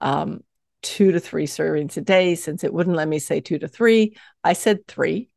um, 0.02 0.42
two 0.84 1.14
to 1.14 1.20
three 1.20 1.48
servings 1.48 1.98
a 1.98 2.02
day. 2.02 2.36
Since 2.36 2.64
it 2.64 2.72
wouldn't 2.72 2.96
let 2.96 3.08
me 3.08 3.18
say 3.18 3.42
two 3.42 3.58
to 3.58 3.68
three, 3.68 4.16
I 4.44 4.54
said 4.54 4.86
three 4.86 5.32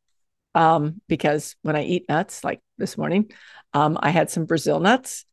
um, 0.55 1.01
because 1.07 1.55
when 1.61 1.75
I 1.75 1.83
eat 1.83 2.09
nuts, 2.09 2.43
like 2.43 2.61
this 2.77 2.97
morning, 2.97 3.31
um, 3.73 3.97
I 4.01 4.09
had 4.09 4.29
some 4.29 4.45
Brazil 4.45 4.79
nuts 4.79 5.25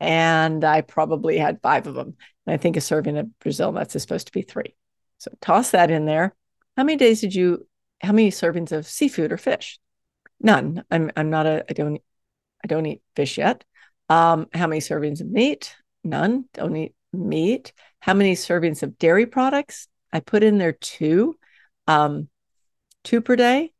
and 0.00 0.64
I 0.64 0.82
probably 0.82 1.38
had 1.38 1.62
five 1.62 1.86
of 1.86 1.94
them. 1.94 2.16
And 2.46 2.54
I 2.54 2.56
think 2.56 2.76
a 2.76 2.80
serving 2.80 3.16
of 3.16 3.38
Brazil 3.38 3.72
nuts 3.72 3.96
is 3.96 4.02
supposed 4.02 4.26
to 4.26 4.32
be 4.32 4.42
three. 4.42 4.74
So 5.18 5.30
toss 5.40 5.70
that 5.70 5.90
in 5.90 6.04
there. 6.04 6.34
How 6.76 6.84
many 6.84 6.96
days 6.96 7.20
did 7.20 7.34
you, 7.34 7.66
how 8.02 8.12
many 8.12 8.30
servings 8.30 8.72
of 8.72 8.86
seafood 8.86 9.32
or 9.32 9.38
fish? 9.38 9.78
None. 10.40 10.84
I'm, 10.90 11.10
I'm 11.16 11.30
not 11.30 11.46
a, 11.46 11.64
I 11.68 11.72
don't, 11.72 12.02
I 12.62 12.66
don't 12.66 12.86
eat 12.86 13.02
fish 13.14 13.38
yet. 13.38 13.64
Um, 14.08 14.46
how 14.52 14.66
many 14.66 14.80
servings 14.80 15.20
of 15.20 15.28
meat? 15.28 15.74
None. 16.04 16.44
Don't 16.52 16.76
eat 16.76 16.94
meat. 17.12 17.72
How 18.00 18.12
many 18.14 18.34
servings 18.34 18.82
of 18.82 18.98
dairy 18.98 19.26
products? 19.26 19.88
I 20.12 20.20
put 20.20 20.42
in 20.42 20.58
there 20.58 20.72
two, 20.72 21.36
um, 21.86 22.28
two 23.02 23.20
per 23.20 23.36
day. 23.36 23.72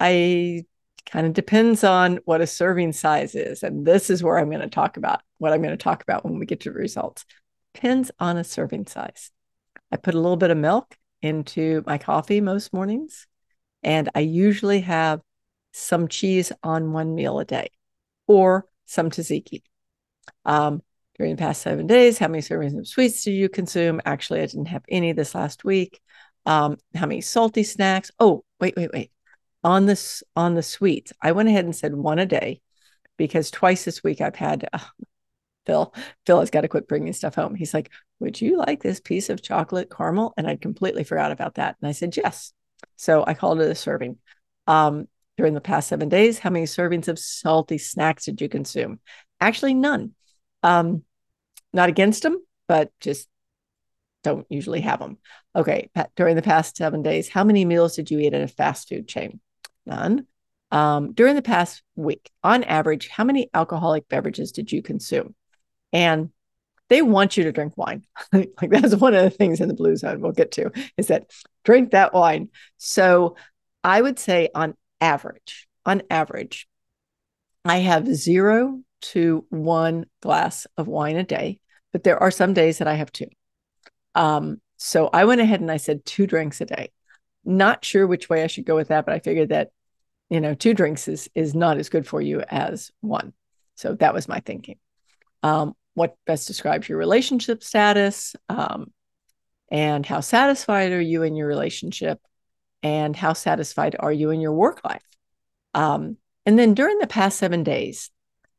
I 0.00 0.64
kind 1.10 1.26
of 1.26 1.34
depends 1.34 1.84
on 1.84 2.18
what 2.24 2.40
a 2.40 2.46
serving 2.46 2.92
size 2.92 3.34
is. 3.34 3.62
And 3.62 3.86
this 3.86 4.10
is 4.10 4.22
where 4.22 4.38
I'm 4.38 4.50
going 4.50 4.62
to 4.62 4.68
talk 4.68 4.96
about 4.96 5.20
what 5.38 5.52
I'm 5.52 5.62
going 5.62 5.76
to 5.76 5.82
talk 5.82 6.02
about 6.02 6.24
when 6.24 6.38
we 6.38 6.46
get 6.46 6.60
to 6.60 6.70
the 6.70 6.78
results. 6.78 7.24
Depends 7.74 8.10
on 8.18 8.36
a 8.36 8.44
serving 8.44 8.86
size. 8.86 9.30
I 9.92 9.96
put 9.96 10.14
a 10.14 10.20
little 10.20 10.36
bit 10.36 10.50
of 10.50 10.56
milk 10.56 10.96
into 11.22 11.82
my 11.86 11.98
coffee 11.98 12.40
most 12.40 12.72
mornings, 12.72 13.26
and 13.82 14.08
I 14.14 14.20
usually 14.20 14.80
have 14.80 15.20
some 15.72 16.08
cheese 16.08 16.52
on 16.62 16.92
one 16.92 17.14
meal 17.14 17.38
a 17.38 17.44
day 17.44 17.70
or 18.26 18.66
some 18.86 19.10
tzatziki. 19.10 19.62
Um, 20.44 20.82
during 21.16 21.36
the 21.36 21.40
past 21.40 21.62
seven 21.62 21.86
days, 21.86 22.18
how 22.18 22.28
many 22.28 22.42
servings 22.42 22.78
of 22.78 22.88
sweets 22.88 23.22
do 23.24 23.30
you 23.30 23.48
consume? 23.48 24.00
Actually, 24.04 24.40
I 24.40 24.46
didn't 24.46 24.66
have 24.66 24.84
any 24.88 25.12
this 25.12 25.34
last 25.34 25.64
week. 25.64 26.00
Um, 26.46 26.78
how 26.94 27.06
many 27.06 27.20
salty 27.20 27.62
snacks? 27.62 28.10
Oh, 28.18 28.44
wait, 28.58 28.74
wait, 28.76 28.90
wait 28.92 29.10
on 29.62 29.86
this 29.86 30.22
on 30.36 30.54
the 30.54 30.62
sweets, 30.62 31.12
I 31.22 31.32
went 31.32 31.48
ahead 31.48 31.64
and 31.64 31.76
said 31.76 31.94
one 31.94 32.18
a 32.18 32.26
day 32.26 32.60
because 33.16 33.50
twice 33.50 33.84
this 33.84 34.02
week 34.02 34.20
I've 34.20 34.36
had 34.36 34.68
uh, 34.72 34.78
Phil. 35.66 35.94
Phil 36.26 36.40
has 36.40 36.50
got 36.50 36.62
to 36.62 36.68
quit 36.68 36.88
bringing 36.88 37.12
stuff 37.12 37.34
home. 37.34 37.54
He's 37.54 37.74
like, 37.74 37.90
"Would 38.18 38.40
you 38.40 38.58
like 38.58 38.82
this 38.82 39.00
piece 39.00 39.28
of 39.28 39.42
chocolate 39.42 39.90
caramel?" 39.94 40.32
And 40.36 40.46
I'd 40.46 40.60
completely 40.60 41.04
forgot 41.04 41.32
about 41.32 41.56
that. 41.56 41.76
And 41.80 41.88
I 41.88 41.92
said 41.92 42.16
yes. 42.16 42.52
So 42.96 43.24
I 43.26 43.34
called 43.34 43.60
it 43.60 43.70
a 43.70 43.74
serving. 43.74 44.18
Um, 44.66 45.08
during 45.36 45.54
the 45.54 45.60
past 45.60 45.88
seven 45.88 46.08
days, 46.08 46.38
how 46.38 46.50
many 46.50 46.66
servings 46.66 47.08
of 47.08 47.18
salty 47.18 47.78
snacks 47.78 48.26
did 48.26 48.40
you 48.40 48.48
consume? 48.48 49.00
Actually, 49.40 49.74
none. 49.74 50.14
Um, 50.62 51.02
not 51.72 51.88
against 51.88 52.22
them, 52.22 52.38
but 52.68 52.90
just 53.00 53.28
don't 54.22 54.46
usually 54.50 54.80
have 54.82 54.98
them. 54.98 55.18
Okay, 55.56 55.90
during 56.16 56.36
the 56.36 56.42
past 56.42 56.76
seven 56.76 57.02
days, 57.02 57.28
how 57.28 57.44
many 57.44 57.64
meals 57.64 57.96
did 57.96 58.10
you 58.10 58.18
eat 58.18 58.34
at 58.34 58.42
a 58.42 58.48
fast 58.48 58.88
food 58.88 59.08
chain? 59.08 59.40
None. 59.86 60.26
Um, 60.70 61.12
during 61.12 61.34
the 61.34 61.42
past 61.42 61.82
week, 61.96 62.30
on 62.44 62.62
average, 62.64 63.08
how 63.08 63.24
many 63.24 63.50
alcoholic 63.52 64.08
beverages 64.08 64.52
did 64.52 64.70
you 64.70 64.82
consume? 64.82 65.34
And 65.92 66.30
they 66.88 67.02
want 67.02 67.36
you 67.36 67.44
to 67.44 67.52
drink 67.52 67.76
wine. 67.76 68.04
like 68.32 68.70
that's 68.70 68.94
one 68.96 69.14
of 69.14 69.24
the 69.24 69.30
things 69.30 69.60
in 69.60 69.68
the 69.68 69.74
blue 69.74 69.96
zone 69.96 70.20
we'll 70.20 70.32
get 70.32 70.52
to 70.52 70.70
is 70.96 71.06
that 71.06 71.30
drink 71.64 71.92
that 71.92 72.12
wine. 72.12 72.50
So 72.78 73.36
I 73.82 74.00
would 74.00 74.18
say 74.18 74.50
on 74.54 74.74
average, 75.00 75.66
on 75.86 76.02
average, 76.10 76.68
I 77.64 77.78
have 77.78 78.06
zero 78.14 78.80
to 79.00 79.46
one 79.50 80.06
glass 80.20 80.66
of 80.76 80.88
wine 80.88 81.16
a 81.16 81.24
day, 81.24 81.60
but 81.92 82.04
there 82.04 82.18
are 82.18 82.30
some 82.30 82.54
days 82.54 82.78
that 82.78 82.88
I 82.88 82.94
have 82.94 83.12
two. 83.12 83.28
Um, 84.14 84.60
so 84.76 85.10
I 85.12 85.24
went 85.24 85.40
ahead 85.40 85.60
and 85.60 85.70
I 85.70 85.76
said 85.76 86.04
two 86.04 86.26
drinks 86.26 86.60
a 86.60 86.66
day. 86.66 86.90
Not 87.44 87.84
sure 87.84 88.06
which 88.06 88.28
way 88.28 88.42
I 88.42 88.48
should 88.48 88.66
go 88.66 88.76
with 88.76 88.88
that, 88.88 89.06
but 89.06 89.14
I 89.14 89.18
figured 89.18 89.50
that 89.50 89.70
you 90.28 90.40
know 90.40 90.54
two 90.54 90.74
drinks 90.74 91.08
is 91.08 91.28
is 91.34 91.54
not 91.54 91.78
as 91.78 91.88
good 91.88 92.06
for 92.06 92.20
you 92.20 92.40
as 92.40 92.90
one. 93.00 93.32
So 93.76 93.94
that 93.94 94.14
was 94.14 94.28
my 94.28 94.40
thinking. 94.40 94.78
Um, 95.42 95.74
what 95.94 96.16
best 96.26 96.46
describes 96.46 96.88
your 96.88 96.98
relationship 96.98 97.62
status, 97.62 98.36
um, 98.48 98.92
and 99.70 100.04
how 100.04 100.20
satisfied 100.20 100.92
are 100.92 101.00
you 101.00 101.22
in 101.22 101.34
your 101.34 101.46
relationship, 101.46 102.20
and 102.82 103.16
how 103.16 103.32
satisfied 103.32 103.96
are 103.98 104.12
you 104.12 104.30
in 104.30 104.40
your 104.40 104.52
work 104.52 104.84
life? 104.84 105.04
Um, 105.74 106.16
and 106.46 106.58
then 106.58 106.74
during 106.74 106.98
the 106.98 107.06
past 107.06 107.38
seven 107.38 107.62
days, 107.62 108.10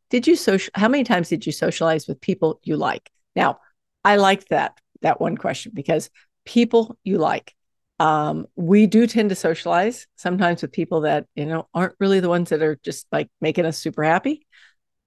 did 0.10 0.28
you 0.28 0.36
social? 0.36 0.72
How 0.76 0.88
many 0.88 1.04
times 1.04 1.30
did 1.30 1.46
you 1.46 1.52
socialize 1.52 2.08
with 2.08 2.20
people 2.22 2.60
you 2.64 2.78
like? 2.78 3.10
Now, 3.36 3.60
I 4.04 4.18
like 4.18 4.48
that 4.48 4.78
that 5.02 5.22
one 5.22 5.38
question 5.38 5.72
because 5.74 6.10
people 6.46 6.98
you 7.04 7.18
like 7.18 7.56
um, 8.02 8.48
we 8.56 8.88
do 8.88 9.06
tend 9.06 9.30
to 9.30 9.36
socialize 9.36 10.08
sometimes 10.16 10.64
with 10.64 10.72
people 10.72 11.02
that 11.02 11.28
you 11.36 11.46
know 11.46 11.68
aren't 11.72 11.94
really 12.00 12.20
the 12.20 12.30
ones 12.30 12.50
that 12.50 12.64
are 12.64 12.80
just 12.84 13.06
like 13.12 13.30
making 13.40 13.66
us 13.66 13.78
super 13.78 14.04
happy. 14.04 14.48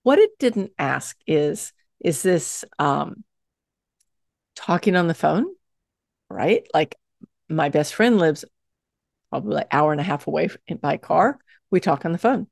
What 0.05 0.21
it 0.21 0.31
didn't 0.39 0.71
ask 0.79 1.17
is 1.27 1.73
is 1.99 2.23
this 2.23 2.65
um, 2.79 3.25
talking 4.55 4.95
on 4.95 5.09
the 5.09 5.15
phone 5.15 5.47
right? 6.31 6.67
Like 6.73 6.97
my 7.49 7.69
best 7.69 7.95
friend 7.95 8.19
lives 8.19 8.45
probably 9.31 9.63
an 9.63 9.65
hour 9.73 9.91
and 9.93 10.01
a 10.01 10.05
half 10.05 10.29
away 10.29 10.51
by 10.81 10.97
car. 10.97 11.39
We 11.71 11.81
talk 11.81 12.05
on 12.05 12.13
the 12.13 12.19
phone. 12.19 12.47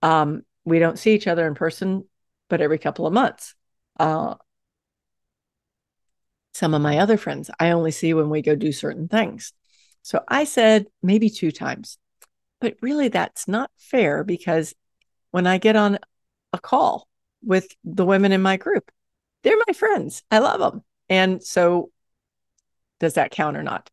Um, 0.00 0.42
we 0.64 0.78
don't 0.78 0.98
see 0.98 1.14
each 1.14 1.26
other 1.26 1.46
in 1.46 1.54
person 1.54 2.04
but 2.48 2.60
every 2.60 2.78
couple 2.78 3.06
of 3.06 3.12
months. 3.12 3.54
Uh, 3.98 4.34
some 6.54 6.74
of 6.74 6.82
my 6.82 6.98
other 6.98 7.16
friends 7.16 7.50
i 7.58 7.70
only 7.70 7.90
see 7.90 8.12
when 8.12 8.28
we 8.28 8.42
go 8.42 8.54
do 8.54 8.72
certain 8.72 9.08
things 9.08 9.54
so 10.02 10.22
I 10.26 10.44
said 10.44 10.86
maybe 11.02 11.30
two 11.30 11.52
times. 11.52 11.98
But 12.60 12.76
really, 12.80 13.08
that's 13.08 13.48
not 13.48 13.70
fair 13.76 14.22
because 14.22 14.74
when 15.30 15.46
I 15.46 15.58
get 15.58 15.76
on 15.76 15.98
a 16.52 16.58
call 16.58 17.08
with 17.42 17.68
the 17.82 18.04
women 18.04 18.32
in 18.32 18.42
my 18.42 18.56
group, 18.56 18.90
they're 19.42 19.58
my 19.66 19.72
friends. 19.72 20.22
I 20.30 20.38
love 20.38 20.60
them. 20.60 20.84
And 21.08 21.42
so, 21.42 21.90
does 23.00 23.14
that 23.14 23.30
count 23.30 23.56
or 23.56 23.62
not? 23.62 23.90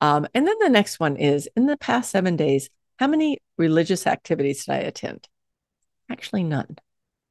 Um, 0.00 0.26
and 0.34 0.46
then 0.46 0.56
the 0.60 0.68
next 0.68 0.98
one 0.98 1.16
is 1.16 1.48
in 1.56 1.66
the 1.66 1.76
past 1.76 2.10
seven 2.10 2.36
days, 2.36 2.70
how 2.98 3.06
many 3.06 3.38
religious 3.56 4.06
activities 4.06 4.64
did 4.64 4.72
I 4.72 4.78
attend? 4.78 5.28
Actually, 6.10 6.44
none. 6.44 6.76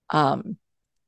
Um, 0.10 0.58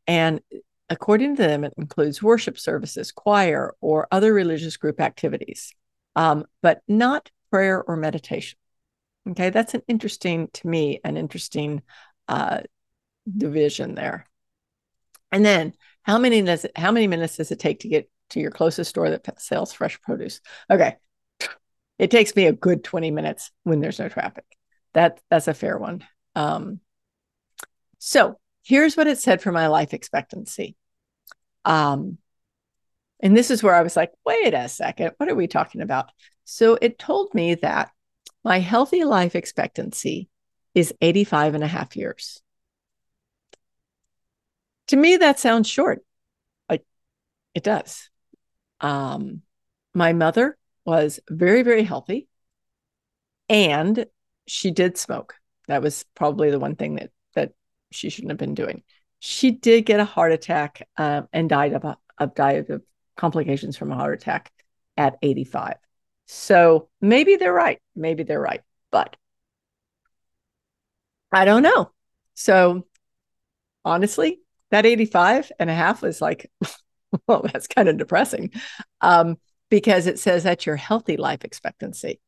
and 0.07 0.41
according 0.89 1.35
to 1.37 1.43
them, 1.43 1.63
it 1.63 1.73
includes 1.77 2.23
worship 2.23 2.59
services, 2.59 3.11
choir, 3.11 3.75
or 3.79 4.07
other 4.11 4.33
religious 4.33 4.75
group 4.75 4.99
activities 4.99 5.73
um, 6.15 6.45
but 6.61 6.81
not 6.87 7.31
prayer 7.51 7.81
or 7.81 7.95
meditation. 7.95 8.57
Okay, 9.29 9.49
that's 9.49 9.73
an 9.73 9.81
interesting 9.87 10.49
to 10.53 10.67
me, 10.67 10.99
an 11.03 11.17
interesting 11.17 11.81
uh, 12.27 12.61
division 13.37 13.95
there. 13.95 14.25
And 15.31 15.45
then 15.45 15.73
how 16.03 16.17
many 16.17 16.41
does 16.41 16.65
it, 16.65 16.71
how 16.75 16.91
many 16.91 17.07
minutes 17.07 17.37
does 17.37 17.51
it 17.51 17.59
take 17.59 17.81
to 17.81 17.87
get 17.87 18.09
to 18.31 18.39
your 18.39 18.51
closest 18.51 18.89
store 18.89 19.09
that 19.09 19.41
sells 19.41 19.73
fresh 19.73 20.01
produce? 20.01 20.41
Okay. 20.69 20.95
It 21.97 22.11
takes 22.11 22.35
me 22.35 22.45
a 22.45 22.53
good 22.53 22.83
20 22.83 23.11
minutes 23.11 23.51
when 23.63 23.81
there's 23.81 23.99
no 23.99 24.09
traffic. 24.09 24.45
That 24.93 25.19
that's 25.29 25.47
a 25.47 25.53
fair 25.53 25.77
one. 25.77 26.05
Um, 26.35 26.79
so 27.99 28.39
here's 28.63 28.95
what 28.95 29.07
it 29.07 29.19
said 29.19 29.41
for 29.41 29.51
my 29.51 29.67
life 29.67 29.93
expectancy. 29.93 30.75
Um, 31.65 32.17
and 33.19 33.35
this 33.35 33.51
is 33.51 33.61
where 33.61 33.75
I 33.75 33.81
was 33.81 33.95
like, 33.95 34.11
wait 34.25 34.53
a 34.53 34.69
second, 34.69 35.11
what 35.17 35.29
are 35.29 35.35
we 35.35 35.47
talking 35.47 35.81
about? 35.81 36.11
So 36.45 36.77
it 36.81 36.99
told 36.99 37.33
me 37.33 37.55
that 37.55 37.91
my 38.43 38.59
healthy 38.59 39.03
life 39.03 39.35
expectancy 39.35 40.29
is 40.73 40.93
85 41.01 41.55
and 41.55 41.63
a 41.63 41.67
half 41.67 41.95
years. 41.95 42.41
To 44.87 44.97
me, 44.97 45.17
that 45.17 45.39
sounds 45.39 45.67
short. 45.67 46.03
Like 46.69 46.85
it 47.53 47.63
does. 47.63 48.09
Um, 48.79 49.41
my 49.93 50.13
mother 50.13 50.57
was 50.85 51.19
very, 51.29 51.63
very 51.63 51.83
healthy 51.83 52.27
and 53.49 54.05
she 54.47 54.71
did 54.71 54.97
smoke. 54.97 55.35
That 55.67 55.81
was 55.81 56.05
probably 56.15 56.51
the 56.51 56.59
one 56.59 56.75
thing 56.75 56.95
that 56.95 57.11
that 57.35 57.51
she 57.91 58.09
shouldn't 58.09 58.31
have 58.31 58.39
been 58.39 58.55
doing. 58.55 58.83
She 59.19 59.51
did 59.51 59.85
get 59.85 59.99
a 59.99 60.05
heart 60.05 60.31
attack 60.31 60.87
um, 60.97 61.27
and 61.33 61.49
died 61.49 61.73
of, 61.73 61.97
of 62.17 62.35
died 62.35 62.69
of 62.69 62.81
complications 63.19 63.75
from 63.75 63.91
a 63.91 63.95
heart 63.95 64.13
attack 64.13 64.51
at 64.95 65.17
85. 65.21 65.75
So 66.25 66.89
maybe 67.01 67.35
they're 67.35 67.53
right. 67.53 67.79
Maybe 67.95 68.23
they're 68.23 68.39
right. 68.39 68.61
But 68.91 69.15
I 71.31 71.45
don't 71.45 71.63
know. 71.63 71.91
So 72.35 72.85
honestly, 73.83 74.39
that 74.71 74.85
85 74.85 75.51
and 75.59 75.69
a 75.69 75.73
half 75.73 76.01
was 76.01 76.21
like, 76.21 76.49
well, 77.27 77.41
that's 77.41 77.67
kind 77.67 77.89
of 77.89 77.97
depressing 77.97 78.51
um, 79.01 79.37
because 79.69 80.07
it 80.07 80.19
says 80.19 80.43
that's 80.43 80.65
your 80.65 80.75
healthy 80.77 81.17
life 81.17 81.43
expectancy. 81.43 82.19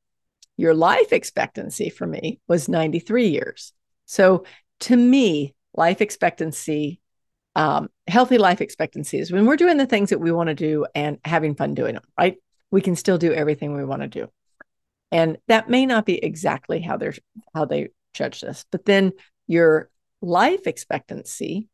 Your 0.58 0.74
life 0.74 1.14
expectancy 1.14 1.90
for 1.90 2.06
me 2.06 2.40
was 2.48 2.68
93 2.68 3.30
years. 3.30 3.74
So 4.06 4.44
to 4.82 4.96
me, 4.96 5.56
life 5.74 6.02
expectancy, 6.02 7.00
um, 7.55 7.89
healthy 8.08 8.38
life 8.38 8.62
expectancy 8.62 9.20
is 9.20 9.31
when 9.31 9.46
we're 9.46 9.58
doing 9.58 9.77
the 9.77 9.86
things 9.86 10.10
that 10.12 10.20
we 10.20 10.31
want 10.31 10.48
to 10.48 10.55
do 10.55 10.86
and 10.96 11.20
having 11.25 11.55
fun 11.55 11.74
doing 11.74 11.96
them, 11.96 12.03
right? 12.17 12.38
We 12.72 12.81
can 12.81 12.96
still 12.96 13.17
do 13.17 13.34
everything 13.34 13.75
we 13.75 13.84
want 13.84 14.01
to 14.01 14.08
do. 14.08 14.29
And 15.12 15.38
that 15.48 15.70
may 15.70 15.86
not 15.86 16.05
be 16.05 16.24
exactly 16.24 16.79
how 16.79 16.98
they're 16.98 17.13
how 17.53 17.65
they 17.65 17.89
judge 18.13 18.41
this, 18.41 18.65
but 18.72 18.86
then 18.86 19.12
your 19.48 19.89
life 20.22 20.67
expectancy 20.67 21.67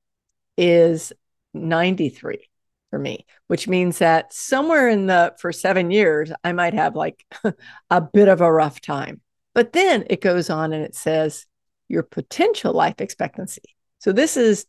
is 0.57 1.13
93 1.53 2.49
for 2.89 2.97
me, 2.97 3.25
which 3.47 3.67
means 3.67 3.99
that 3.99 4.33
somewhere 4.33 4.89
in 4.89 5.05
the 5.05 5.35
for 5.39 5.51
seven 5.51 5.91
years, 5.91 6.31
I 6.43 6.53
might 6.53 6.73
have 6.73 6.95
like 6.95 7.23
a 7.89 8.01
bit 8.01 8.27
of 8.27 8.41
a 8.41 8.51
rough 8.51 8.81
time. 8.81 9.21
But 9.53 9.73
then 9.73 10.05
it 10.09 10.21
goes 10.21 10.49
on 10.49 10.73
and 10.73 10.83
it 10.83 10.95
says 10.95 11.45
your 11.87 12.03
potential 12.03 12.73
life 12.73 12.99
expectancy. 12.99 13.75
So 13.99 14.11
this 14.11 14.37
is 14.37 14.65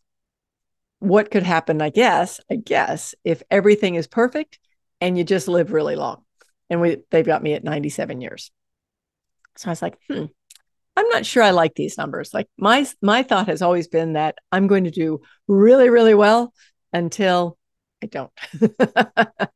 what 1.00 1.30
could 1.30 1.42
happen, 1.42 1.80
I 1.80 1.90
guess, 1.90 2.40
I 2.50 2.56
guess, 2.56 3.14
if 3.24 3.42
everything 3.50 3.94
is 3.94 4.06
perfect 4.06 4.58
and 5.00 5.16
you 5.16 5.24
just 5.24 5.48
live 5.48 5.72
really 5.72 5.96
long. 5.96 6.24
And 6.70 6.80
we 6.80 6.98
they've 7.10 7.24
got 7.24 7.42
me 7.42 7.54
at 7.54 7.64
97 7.64 8.20
years. 8.20 8.50
So 9.56 9.68
I 9.68 9.72
was 9.72 9.82
like, 9.82 9.98
hmm, 10.08 10.24
I'm 10.96 11.08
not 11.08 11.24
sure 11.24 11.42
I 11.42 11.50
like 11.50 11.74
these 11.74 11.96
numbers. 11.96 12.34
Like 12.34 12.48
my 12.58 12.86
my 13.00 13.22
thought 13.22 13.46
has 13.48 13.62
always 13.62 13.88
been 13.88 14.14
that 14.14 14.36
I'm 14.52 14.66
going 14.66 14.84
to 14.84 14.90
do 14.90 15.20
really, 15.46 15.90
really 15.90 16.14
well 16.14 16.52
until 16.92 17.56
I 18.02 18.06
don't. 18.06 18.32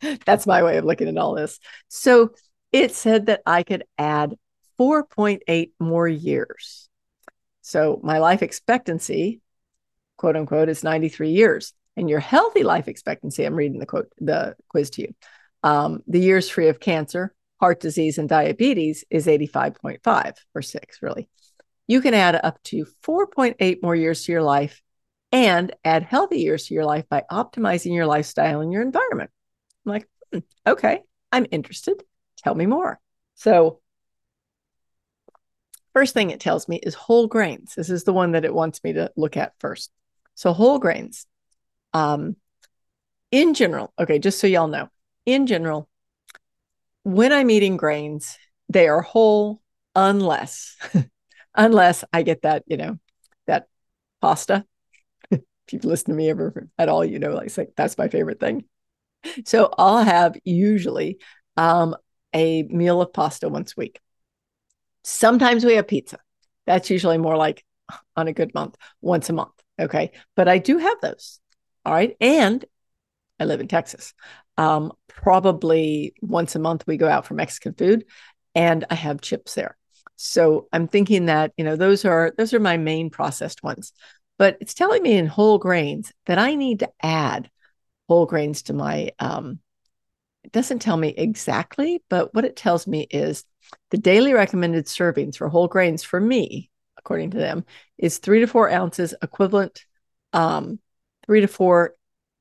That's 0.24 0.46
my 0.46 0.62
way 0.62 0.78
of 0.78 0.84
looking 0.84 1.08
at 1.08 1.18
all 1.18 1.34
this. 1.34 1.58
So 1.88 2.30
it 2.72 2.94
said 2.94 3.26
that 3.26 3.42
I 3.44 3.62
could 3.62 3.84
add 3.98 4.36
4.8 4.78 5.70
more 5.78 6.08
years. 6.08 6.88
So 7.60 8.00
my 8.02 8.18
life 8.18 8.42
expectancy, 8.42 9.41
quote 10.22 10.36
unquote, 10.36 10.68
is 10.68 10.84
93 10.84 11.30
years. 11.30 11.74
And 11.96 12.08
your 12.08 12.20
healthy 12.20 12.62
life 12.62 12.86
expectancy, 12.86 13.44
I'm 13.44 13.56
reading 13.56 13.80
the 13.80 13.86
quote, 13.86 14.10
the 14.18 14.54
quiz 14.68 14.88
to 14.90 15.02
you. 15.02 15.14
Um, 15.64 16.00
the 16.06 16.20
years 16.20 16.48
free 16.48 16.68
of 16.68 16.78
cancer, 16.78 17.34
heart 17.60 17.80
disease, 17.80 18.18
and 18.18 18.28
diabetes 18.28 19.04
is 19.10 19.26
85.5 19.26 20.34
or 20.54 20.62
six, 20.62 21.02
really. 21.02 21.28
You 21.88 22.00
can 22.00 22.14
add 22.14 22.36
up 22.36 22.62
to 22.64 22.86
4.8 23.04 23.82
more 23.82 23.96
years 23.96 24.24
to 24.24 24.32
your 24.32 24.42
life 24.42 24.80
and 25.32 25.74
add 25.84 26.04
healthy 26.04 26.38
years 26.38 26.66
to 26.66 26.74
your 26.74 26.84
life 26.84 27.04
by 27.08 27.24
optimizing 27.30 27.92
your 27.92 28.06
lifestyle 28.06 28.60
and 28.60 28.72
your 28.72 28.82
environment. 28.82 29.30
I'm 29.84 29.92
like, 29.92 30.08
hmm, 30.32 30.38
okay, 30.68 31.00
I'm 31.32 31.46
interested. 31.50 32.00
Tell 32.38 32.54
me 32.54 32.66
more. 32.66 33.00
So, 33.34 33.80
first 35.92 36.14
thing 36.14 36.30
it 36.30 36.38
tells 36.38 36.68
me 36.68 36.76
is 36.76 36.94
whole 36.94 37.26
grains. 37.26 37.74
This 37.74 37.90
is 37.90 38.04
the 38.04 38.12
one 38.12 38.32
that 38.32 38.44
it 38.44 38.54
wants 38.54 38.84
me 38.84 38.92
to 38.92 39.10
look 39.16 39.36
at 39.36 39.54
first. 39.58 39.90
So, 40.42 40.52
whole 40.52 40.80
grains. 40.80 41.24
Um, 41.92 42.34
in 43.30 43.54
general, 43.54 43.92
okay, 43.96 44.18
just 44.18 44.40
so 44.40 44.48
y'all 44.48 44.66
know, 44.66 44.88
in 45.24 45.46
general, 45.46 45.88
when 47.04 47.32
I'm 47.32 47.48
eating 47.48 47.76
grains, 47.76 48.36
they 48.68 48.88
are 48.88 49.02
whole 49.02 49.62
unless, 49.94 50.76
unless 51.54 52.02
I 52.12 52.24
get 52.24 52.42
that, 52.42 52.64
you 52.66 52.76
know, 52.76 52.98
that 53.46 53.68
pasta 54.20 54.66
if 55.30 55.42
you've 55.70 55.84
listened 55.84 56.14
to 56.14 56.16
me 56.16 56.28
ever 56.28 56.68
at 56.76 56.88
all, 56.88 57.04
you 57.04 57.20
know, 57.20 57.34
like, 57.34 57.56
like 57.56 57.74
that's 57.76 57.96
my 57.96 58.08
favorite 58.08 58.40
thing. 58.40 58.64
So 59.44 59.72
I'll 59.78 60.02
have 60.02 60.36
usually 60.42 61.20
um, 61.56 61.94
a 62.34 62.64
meal 62.64 63.00
of 63.00 63.12
pasta 63.12 63.48
once 63.48 63.74
a 63.76 63.80
week. 63.80 64.00
Sometimes 65.04 65.64
we 65.64 65.74
have 65.74 65.86
pizza. 65.86 66.18
That's 66.66 66.90
usually 66.90 67.18
more 67.18 67.36
like 67.36 67.64
on 68.16 68.26
a 68.26 68.32
good 68.32 68.52
month, 68.54 68.76
once 69.00 69.30
a 69.30 69.34
month. 69.34 69.61
Okay. 69.82 70.12
But 70.36 70.48
I 70.48 70.58
do 70.58 70.78
have 70.78 71.00
those. 71.00 71.40
All 71.84 71.92
right. 71.92 72.16
And 72.20 72.64
I 73.38 73.44
live 73.44 73.60
in 73.60 73.68
Texas. 73.68 74.14
Um, 74.56 74.92
probably 75.08 76.14
once 76.20 76.54
a 76.54 76.58
month 76.58 76.86
we 76.86 76.96
go 76.96 77.08
out 77.08 77.26
for 77.26 77.34
Mexican 77.34 77.74
food 77.74 78.04
and 78.54 78.84
I 78.90 78.94
have 78.94 79.20
chips 79.20 79.54
there. 79.54 79.76
So 80.16 80.68
I'm 80.72 80.88
thinking 80.88 81.26
that, 81.26 81.52
you 81.56 81.64
know, 81.64 81.76
those 81.76 82.04
are 82.04 82.32
those 82.36 82.54
are 82.54 82.60
my 82.60 82.76
main 82.76 83.10
processed 83.10 83.62
ones 83.62 83.92
but 84.42 84.56
it's 84.60 84.74
telling 84.74 85.00
me 85.04 85.16
in 85.16 85.28
whole 85.28 85.58
grains 85.58 86.12
that 86.26 86.36
I 86.36 86.56
need 86.56 86.80
to 86.80 86.90
add 87.00 87.48
whole 88.08 88.26
grains 88.26 88.62
to 88.64 88.72
my 88.72 89.12
um 89.20 89.60
it 90.42 90.50
doesn't 90.50 90.80
tell 90.80 90.96
me 90.96 91.10
exactly, 91.16 92.02
but 92.10 92.34
what 92.34 92.44
it 92.44 92.56
tells 92.56 92.88
me 92.88 93.06
is 93.08 93.44
the 93.92 93.98
daily 93.98 94.32
recommended 94.32 94.86
servings 94.86 95.36
for 95.36 95.48
whole 95.48 95.68
grains 95.68 96.02
for 96.02 96.20
me, 96.20 96.71
according 97.04 97.30
to 97.30 97.38
them, 97.38 97.64
is 97.98 98.18
three 98.18 98.40
to 98.40 98.46
four 98.46 98.70
ounces 98.70 99.14
equivalent, 99.22 99.84
um, 100.32 100.78
three 101.26 101.40
to 101.40 101.48
four 101.48 101.94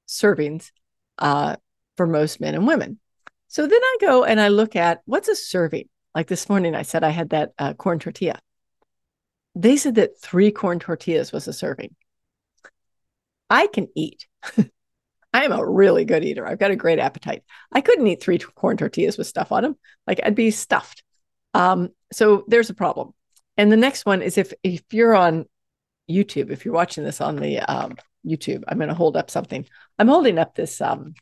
servings 0.07 0.71
uh, 1.17 1.55
for 1.97 2.07
most 2.07 2.41
men 2.41 2.55
and 2.55 2.67
women. 2.67 2.99
So 3.47 3.67
then 3.67 3.81
I 3.81 3.97
go 3.99 4.23
and 4.23 4.39
I 4.39 4.47
look 4.47 4.75
at 4.75 5.01
what's 5.05 5.27
a 5.27 5.35
serving. 5.35 5.89
Like 6.15 6.27
this 6.27 6.49
morning, 6.49 6.75
I 6.75 6.81
said 6.81 7.03
I 7.03 7.09
had 7.09 7.29
that 7.29 7.51
uh, 7.57 7.73
corn 7.73 7.99
tortilla 7.99 8.39
they 9.55 9.77
said 9.77 9.95
that 9.95 10.19
three 10.19 10.51
corn 10.51 10.79
tortillas 10.79 11.31
was 11.31 11.47
a 11.47 11.53
serving. 11.53 11.95
I 13.49 13.67
can 13.67 13.87
eat. 13.95 14.27
I 15.33 15.45
am 15.45 15.51
a 15.51 15.65
really 15.65 16.05
good 16.05 16.23
eater. 16.23 16.45
I've 16.45 16.59
got 16.59 16.71
a 16.71 16.75
great 16.75 16.99
appetite. 16.99 17.43
I 17.71 17.81
couldn't 17.81 18.07
eat 18.07 18.21
three 18.21 18.37
corn 18.37 18.77
tortillas 18.77 19.17
with 19.17 19.27
stuff 19.27 19.51
on 19.51 19.63
them. 19.63 19.77
Like 20.07 20.19
I'd 20.23 20.35
be 20.35 20.51
stuffed. 20.51 21.03
Um, 21.53 21.89
so 22.13 22.43
there's 22.47 22.69
a 22.69 22.73
problem. 22.73 23.13
And 23.61 23.71
the 23.71 23.77
next 23.77 24.07
one 24.07 24.23
is 24.23 24.39
if 24.39 24.53
if 24.63 24.81
you're 24.91 25.13
on 25.13 25.45
YouTube, 26.09 26.49
if 26.49 26.65
you're 26.65 26.73
watching 26.73 27.03
this 27.03 27.21
on 27.21 27.35
the 27.35 27.59
um, 27.59 27.95
YouTube, 28.25 28.63
I'm 28.67 28.79
going 28.79 28.89
to 28.89 28.95
hold 28.95 29.15
up 29.15 29.29
something. 29.29 29.67
I'm 29.99 30.07
holding 30.07 30.39
up 30.39 30.55
this. 30.55 30.81
Um, 30.81 31.13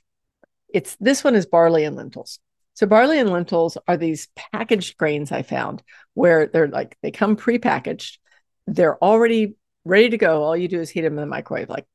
it's 0.74 0.96
this 1.02 1.22
one 1.22 1.36
is 1.36 1.46
barley 1.46 1.84
and 1.84 1.98
lentils. 1.98 2.40
So 2.76 2.88
barley 2.88 3.20
and 3.20 3.30
lentils 3.30 3.78
are 3.90 3.98
these 3.98 4.30
packaged 4.54 4.96
grains 4.96 5.34
I 5.34 5.42
found 5.42 5.84
where 6.14 6.48
they're 6.48 6.70
like 6.70 6.98
they 7.02 7.12
come 7.12 7.36
pre-packaged. 7.36 8.20
They're 8.68 9.04
already 9.04 9.56
ready 9.84 10.12
to 10.12 10.18
go. 10.18 10.44
All 10.44 10.56
you 10.56 10.70
do 10.70 10.80
is 10.80 10.90
heat 10.90 11.02
them 11.02 11.16
in 11.16 11.20
the 11.20 11.26
microwave. 11.26 11.68
Like 11.68 11.88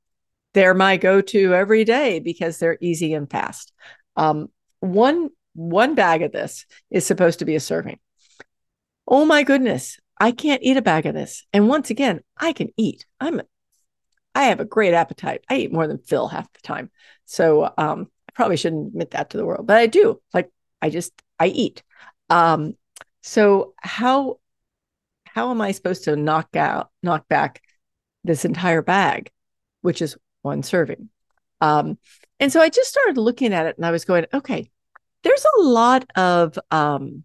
they're 0.52 0.74
my 0.74 0.98
go-to 0.98 1.54
every 1.54 1.85
day 1.85 2.18
because 2.18 2.59
they're 2.59 2.76
easy 2.83 3.14
and 3.14 3.30
fast. 3.30 3.72
Um, 4.14 4.50
one 4.80 5.30
one 5.54 5.94
bag 5.94 6.20
of 6.20 6.33
this 6.33 6.66
is 6.90 7.07
supposed 7.07 7.38
to 7.38 7.46
be 7.46 7.57
a 7.57 7.61
serving. 7.61 7.98
Oh 9.09 9.24
my 9.24 9.42
goodness, 9.42 9.98
I 10.18 10.33
can't 10.33 10.62
eat 10.62 10.77
a 10.77 10.83
bag 10.83 11.07
of 11.07 11.14
this. 11.14 11.44
And 11.53 11.68
once 11.68 11.90
again, 11.90 12.20
I 12.37 12.53
can 12.53 12.70
eat. 12.77 13.07
I'm 13.20 13.42
I 14.35 14.44
have 14.44 14.61
a 14.61 14.64
great 14.64 14.94
appetite. 14.94 15.44
I 15.48 15.57
eat 15.57 15.72
more 15.72 15.87
than 15.87 15.98
Phil 15.98 16.29
half 16.29 16.53
the 16.53 16.61
time. 16.62 16.90
So 17.24 17.72
um, 17.79 18.09
I 18.29 18.33
probably 18.35 18.57
shouldn't 18.57 18.88
admit 18.88 19.12
that 19.12 19.31
to 19.31 19.37
the 19.37 19.46
world, 19.46 19.66
but 19.66 19.77
I 19.77 19.87
do. 19.87 20.20
Like 20.33 20.50
I 20.83 20.90
just 20.90 21.12
I 21.38 21.46
eat. 21.48 21.83
Um, 22.31 22.74
So 23.22 23.74
how 23.83 24.38
how 25.24 25.50
am 25.50 25.61
I 25.61 25.72
supposed 25.72 26.05
to 26.05 26.16
knock 26.16 26.57
out 26.57 26.90
knock 27.03 27.29
back 27.29 27.62
this 28.24 28.44
entire 28.44 28.83
bag, 28.83 29.31
which 29.83 30.03
is 30.03 30.16
one 30.42 30.62
serving? 30.62 31.11
Um, 31.61 31.98
and 32.40 32.53
so 32.53 32.61
I 32.61 32.68
just 32.68 32.90
started 32.90 33.18
looking 33.18 33.53
at 33.55 33.66
it 33.66 33.77
and 33.77 33.87
I 33.87 33.90
was 33.90 34.05
going, 34.05 34.27
okay, 34.35 34.70
there's 35.22 35.44
a 35.59 35.62
lot 35.62 36.07
of 36.16 36.59
um, 36.70 37.24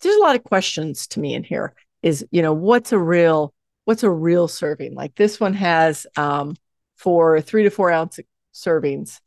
there's 0.00 0.16
a 0.16 0.20
lot 0.20 0.36
of 0.36 0.44
questions 0.44 1.06
to 1.08 1.20
me 1.20 1.34
in 1.34 1.44
here. 1.44 1.74
Is 2.02 2.24
you 2.30 2.42
know 2.42 2.52
what's 2.52 2.92
a 2.92 2.98
real 2.98 3.52
what's 3.84 4.02
a 4.02 4.10
real 4.10 4.48
serving? 4.48 4.94
Like 4.94 5.14
this 5.14 5.40
one 5.40 5.54
has 5.54 6.06
um, 6.16 6.56
for 6.96 7.40
three 7.40 7.64
to 7.64 7.70
four 7.70 7.90
ounce 7.90 8.20
servings, 8.54 9.20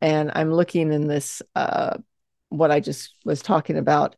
and 0.00 0.30
I'm 0.34 0.52
looking 0.52 0.92
in 0.92 1.06
this 1.06 1.42
uh, 1.54 1.96
what 2.48 2.70
I 2.70 2.80
just 2.80 3.14
was 3.24 3.40
talking 3.40 3.78
about, 3.78 4.16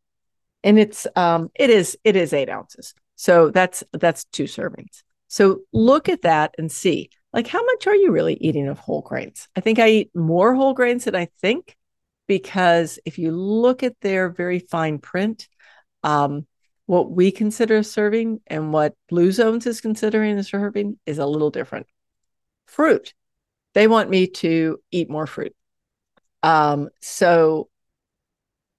and 0.64 0.78
it's 0.78 1.06
um, 1.14 1.50
it 1.54 1.70
is 1.70 1.96
it 2.04 2.16
is 2.16 2.32
eight 2.32 2.48
ounces. 2.48 2.94
So 3.16 3.50
that's 3.50 3.84
that's 3.92 4.24
two 4.24 4.44
servings. 4.44 5.02
So 5.28 5.60
look 5.72 6.08
at 6.08 6.22
that 6.22 6.54
and 6.58 6.70
see 6.70 7.10
like 7.32 7.46
how 7.46 7.64
much 7.64 7.86
are 7.86 7.94
you 7.94 8.10
really 8.10 8.34
eating 8.34 8.68
of 8.68 8.78
whole 8.78 9.02
grains? 9.02 9.48
I 9.56 9.60
think 9.60 9.78
I 9.78 9.88
eat 9.88 10.10
more 10.14 10.54
whole 10.54 10.74
grains 10.74 11.04
than 11.04 11.14
I 11.14 11.28
think 11.40 11.76
because 12.26 12.98
if 13.04 13.18
you 13.18 13.32
look 13.32 13.82
at 13.82 14.00
their 14.00 14.28
very 14.28 14.58
fine 14.58 14.98
print, 14.98 15.48
um, 16.02 16.46
what 16.86 17.10
we 17.10 17.30
consider 17.30 17.82
serving 17.82 18.40
and 18.46 18.72
what 18.72 18.94
Blue 19.08 19.32
Zones 19.32 19.66
is 19.66 19.80
considering 19.80 20.38
a 20.38 20.44
serving 20.44 20.98
is 21.06 21.18
a 21.18 21.26
little 21.26 21.50
different. 21.50 21.86
Fruit, 22.66 23.14
they 23.74 23.86
want 23.86 24.10
me 24.10 24.26
to 24.26 24.78
eat 24.90 25.08
more 25.08 25.26
fruit. 25.26 25.54
Um, 26.42 26.90
so 27.00 27.68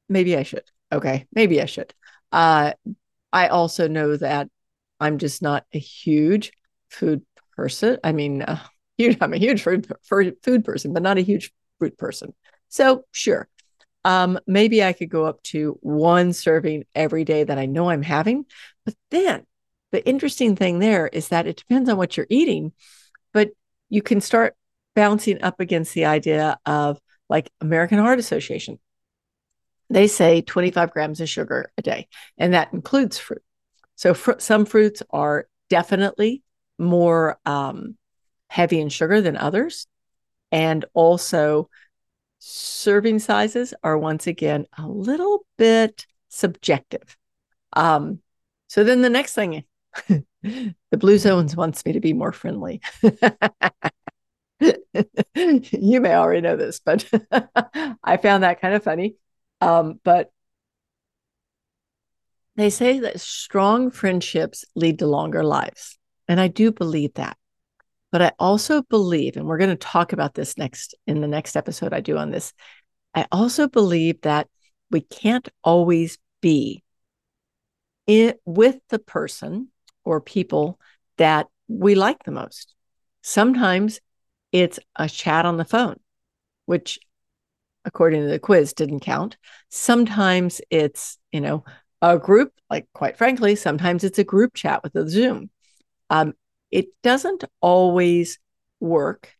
maybe 0.10 0.38
I 0.38 0.44
should. 0.44 0.64
Okay, 0.92 1.28
maybe 1.34 1.62
I 1.62 1.66
should. 1.66 1.94
Uh, 2.32 2.74
I 3.32 3.48
also 3.48 3.88
know 3.88 4.16
that 4.18 4.50
I'm 5.00 5.18
just 5.18 5.42
not 5.42 5.66
a 5.74 5.80
huge 5.80 6.52
food 6.90 7.24
person. 7.56 7.98
I 8.04 8.12
mean, 8.12 8.42
uh, 8.44 8.60
huge, 8.98 9.18
I'm 9.22 9.34
a 9.34 9.38
huge 9.38 9.64
food, 9.64 9.88
food 10.04 10.66
person, 10.66 10.94
but 10.94 11.04
not 11.04 11.18
a 11.18 11.22
huge 11.22 11.52
fruit 11.80 11.98
person. 11.98 12.34
So 12.70 13.06
sure, 13.12 13.48
um, 14.06 14.39
maybe 14.48 14.84
I 14.84 14.94
could 14.94 15.10
go 15.10 15.26
up 15.26 15.42
to 15.44 15.78
one 15.82 16.34
serving 16.34 16.86
every 16.94 17.24
day 17.24 17.44
that 17.44 17.58
I 17.58 17.66
know 17.66 17.89
I'm 17.89 18.04
having. 18.04 18.46
But 18.86 18.96
then 19.12 19.46
the 19.92 20.06
interesting 20.08 20.56
thing 20.56 20.80
there 20.80 21.08
is 21.08 21.30
that 21.30 21.48
it 21.48 21.58
depends 21.58 21.89
on 21.89 21.98
what 21.98 22.18
you're 22.18 22.28
eating, 22.30 22.74
but 23.34 23.52
you 23.89 24.02
can 24.02 24.22
start 24.22 24.56
bouncing 24.96 25.42
up 25.42 25.60
against 25.60 25.94
the 25.94 26.06
idea 26.06 26.58
of 26.66 27.00
like 27.30 27.52
American 27.62 28.00
Heart 28.00 28.20
Association. 28.20 28.80
They 29.89 30.08
say 30.08 30.42
25 30.42 30.92
grams 30.92 31.22
of 31.22 31.30
sugar 31.30 31.72
a 31.78 31.82
day, 31.82 32.08
and 32.38 32.54
that 32.54 32.74
includes 32.74 33.18
fruit. 33.18 33.44
So 33.96 34.13
fr- 34.13 34.39
some 34.39 34.66
fruits 34.66 35.04
are 35.12 35.48
definitely 35.70 36.42
more 36.80 37.38
um, 37.46 37.98
heavy 38.48 38.80
in 38.80 38.89
sugar 38.89 39.22
than 39.22 39.38
others. 39.38 39.88
And 40.52 40.86
also, 40.94 41.70
serving 42.45 43.19
sizes 43.19 43.73
are 43.84 43.97
once 43.97 44.27
again 44.27 44.65
a 44.77 44.86
little 44.86 45.45
bit 45.58 46.06
subjective. 46.27 47.15
Um, 47.71 48.19
so 48.67 48.84
then 48.84 49.01
the 49.01 49.10
next 49.10 49.34
thing, 49.34 49.63
the 50.08 50.75
Blue 50.91 51.17
Zones 51.17 51.56
wants 51.56 51.86
me 51.86 51.93
to 51.93 52.01
be 52.01 52.12
more 52.12 52.34
friendly. 52.34 52.82
you 54.60 56.01
may 56.01 56.15
already 56.15 56.41
know 56.41 56.58
this, 56.58 56.82
but 56.82 57.10
I 58.03 58.17
found 58.17 58.43
that 58.43 58.60
kind 58.60 58.73
of 58.73 58.84
funny. 58.84 59.15
Um, 59.62 60.01
but 60.03 60.29
they 62.58 62.69
say 62.69 62.99
that 62.99 63.21
strong 63.21 63.89
friendships 63.89 64.65
lead 64.75 64.99
to 64.99 65.08
longer 65.08 65.45
lives. 65.45 65.97
And 66.27 66.41
I 66.41 66.49
do 66.49 66.73
believe 66.73 67.13
that. 67.13 67.38
But 68.13 68.21
I 68.21 68.32
also 68.38 68.84
believe, 68.84 69.38
and 69.38 69.47
we're 69.47 69.58
going 69.58 69.71
to 69.71 69.76
talk 69.76 70.13
about 70.13 70.36
this 70.36 70.56
next 70.56 70.93
in 71.08 71.19
the 71.19 71.28
next 71.28 71.56
episode 71.56 71.93
I 71.93 71.99
do 71.99 72.15
on 72.15 72.30
this. 72.30 72.54
I 73.15 73.26
also 73.32 73.67
believe 73.67 74.21
that 74.21 74.47
we 74.91 75.02
can't 75.02 75.49
always 75.63 76.19
be 76.39 76.84
it 78.06 78.39
with 78.45 78.76
the 78.89 78.99
person 78.99 79.69
or 80.06 80.21
people 80.21 80.80
that 81.17 81.47
we 81.67 81.95
like 81.95 82.23
the 82.23 82.30
most. 82.30 82.76
Sometimes 83.23 83.99
it's 84.52 84.78
a 84.95 85.10
chat 85.10 85.47
on 85.47 85.58
the 85.58 85.65
phone, 85.65 85.99
which 86.67 86.99
according 87.84 88.21
to 88.21 88.28
the 88.28 88.38
quiz 88.38 88.73
didn't 88.73 88.99
count. 88.99 89.38
Sometimes 89.69 90.62
it's, 90.69 91.17
you 91.32 91.41
know, 91.41 91.65
a 91.99 92.19
group, 92.19 92.54
like 92.69 92.86
quite 92.93 93.17
frankly, 93.17 93.56
sometimes 93.56 94.04
it's 94.04 94.19
a 94.19 94.23
group 94.23 94.54
chat 94.54 94.84
with 94.84 94.93
a 94.93 95.10
Zoom. 95.10 95.49
Um, 96.12 96.36
it 96.74 96.88
doesn't 97.04 97.44
always 97.62 98.40
work, 98.80 99.32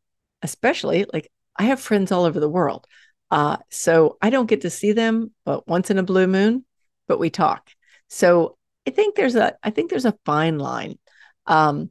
especially 0.43 1.06
like 1.12 1.32
I 1.58 1.63
have 1.63 1.80
friends 1.80 2.12
all 2.12 2.26
over 2.26 2.39
the 2.39 2.48
world. 2.48 2.86
Uh, 3.32 3.58
so 3.72 4.17
I 4.22 4.30
don't 4.30 4.46
get 4.46 4.62
to 4.62 4.69
see 4.69 4.91
them, 4.91 5.32
but 5.43 5.67
once 5.67 5.89
in 5.89 5.98
a 5.98 6.04
blue 6.04 6.28
moon, 6.28 6.63
but 7.08 7.19
we 7.19 7.32
talk. 7.32 7.72
So 8.08 8.58
I 8.88 8.91
think 8.91 9.15
there's 9.15 9.36
a 9.36 9.56
I 9.63 9.72
think 9.72 9.89
there's 9.89 10.06
a 10.06 10.17
fine 10.26 10.60
line. 10.60 11.00
Um, 11.48 11.89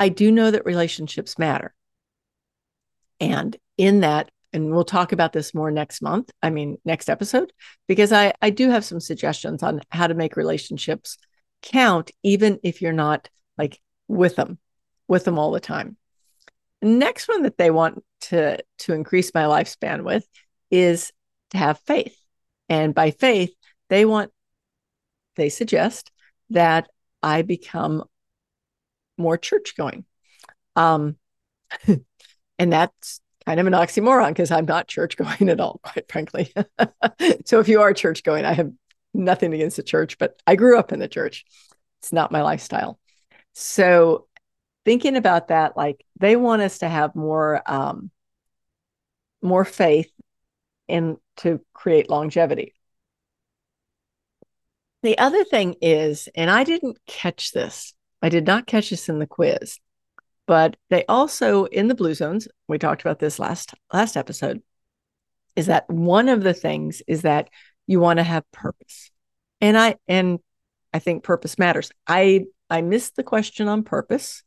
I 0.00 0.08
do 0.08 0.32
know 0.32 0.50
that 0.50 0.66
relationships 0.66 1.38
matter. 1.38 1.72
And 3.20 3.56
in 3.78 4.00
that, 4.00 4.32
and 4.52 4.72
we'll 4.72 4.84
talk 4.84 5.12
about 5.12 5.32
this 5.32 5.54
more 5.54 5.70
next 5.70 6.02
month, 6.02 6.32
I 6.42 6.50
mean 6.50 6.78
next 6.84 7.08
episode, 7.08 7.52
because 7.86 8.12
I, 8.12 8.32
I 8.42 8.50
do 8.50 8.70
have 8.70 8.84
some 8.84 8.98
suggestions 8.98 9.62
on 9.62 9.82
how 9.90 10.08
to 10.08 10.14
make 10.14 10.36
relationships 10.36 11.16
count, 11.62 12.10
even 12.24 12.58
if 12.64 12.82
you're 12.82 12.92
not 12.92 13.28
like 13.56 13.80
with 14.08 14.34
them, 14.34 14.58
with 15.08 15.24
them 15.24 15.38
all 15.38 15.50
the 15.50 15.60
time. 15.60 15.96
Next 16.82 17.28
one 17.28 17.42
that 17.42 17.56
they 17.56 17.70
want 17.70 18.04
to 18.22 18.58
to 18.80 18.92
increase 18.92 19.32
my 19.34 19.44
lifespan 19.44 20.02
with 20.02 20.26
is 20.70 21.12
to 21.50 21.58
have 21.58 21.78
faith. 21.80 22.16
And 22.68 22.94
by 22.94 23.10
faith, 23.10 23.54
they 23.88 24.04
want 24.04 24.32
they 25.36 25.48
suggest 25.48 26.10
that 26.50 26.88
I 27.22 27.42
become 27.42 28.04
more 29.16 29.38
church 29.38 29.76
going. 29.76 30.04
Um 30.76 31.16
and 32.58 32.72
that's 32.72 33.20
kind 33.46 33.60
of 33.60 33.66
an 33.66 33.72
oxymoron 33.72 34.28
because 34.28 34.50
I'm 34.50 34.66
not 34.66 34.88
church 34.88 35.16
going 35.16 35.48
at 35.48 35.60
all, 35.60 35.80
quite 35.82 36.10
frankly. 36.10 36.52
so 37.44 37.60
if 37.60 37.68
you 37.68 37.80
are 37.80 37.92
church 37.92 38.22
going, 38.22 38.44
I 38.44 38.52
have 38.54 38.70
nothing 39.12 39.52
against 39.54 39.76
the 39.76 39.82
church, 39.82 40.18
but 40.18 40.40
I 40.46 40.56
grew 40.56 40.78
up 40.78 40.92
in 40.92 40.98
the 40.98 41.08
church. 41.08 41.44
It's 42.00 42.12
not 42.12 42.32
my 42.32 42.42
lifestyle. 42.42 42.98
So 43.54 44.26
thinking 44.84 45.16
about 45.16 45.48
that, 45.48 45.76
like 45.76 46.04
they 46.18 46.36
want 46.36 46.62
us 46.62 46.78
to 46.78 46.88
have 46.88 47.14
more 47.14 47.62
um, 47.66 48.10
more 49.42 49.64
faith 49.64 50.10
in 50.88 51.16
to 51.38 51.60
create 51.72 52.10
longevity. 52.10 52.74
The 55.02 55.18
other 55.18 55.44
thing 55.44 55.76
is, 55.82 56.28
and 56.34 56.50
I 56.50 56.64
didn't 56.64 56.98
catch 57.06 57.52
this, 57.52 57.92
I 58.22 58.30
did 58.30 58.46
not 58.46 58.66
catch 58.66 58.90
this 58.90 59.08
in 59.08 59.18
the 59.18 59.26
quiz, 59.26 59.78
but 60.46 60.76
they 60.88 61.04
also 61.06 61.64
in 61.66 61.88
the 61.88 61.94
blue 61.94 62.14
zones, 62.14 62.48
we 62.68 62.78
talked 62.78 63.02
about 63.02 63.18
this 63.18 63.38
last 63.38 63.74
last 63.92 64.16
episode, 64.16 64.62
is 65.56 65.66
that 65.66 65.88
one 65.90 66.28
of 66.28 66.42
the 66.42 66.54
things 66.54 67.02
is 67.06 67.22
that 67.22 67.50
you 67.86 68.00
want 68.00 68.18
to 68.18 68.22
have 68.22 68.50
purpose. 68.50 69.10
And 69.60 69.76
I 69.76 69.96
and 70.08 70.38
I 70.92 70.98
think 70.98 71.22
purpose 71.22 71.58
matters. 71.58 71.90
I 72.06 72.46
I 72.70 72.80
missed 72.80 73.16
the 73.16 73.22
question 73.22 73.68
on 73.68 73.82
purpose. 73.82 74.42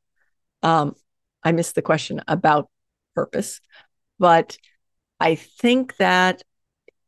Um, 0.68 0.96
I 1.44 1.54
missed 1.54 1.76
the 1.76 1.82
question 1.82 2.22
about 2.28 2.70
purpose, 3.16 3.62
but 4.20 4.58
I 5.18 5.36
think 5.36 5.96
that 5.96 6.44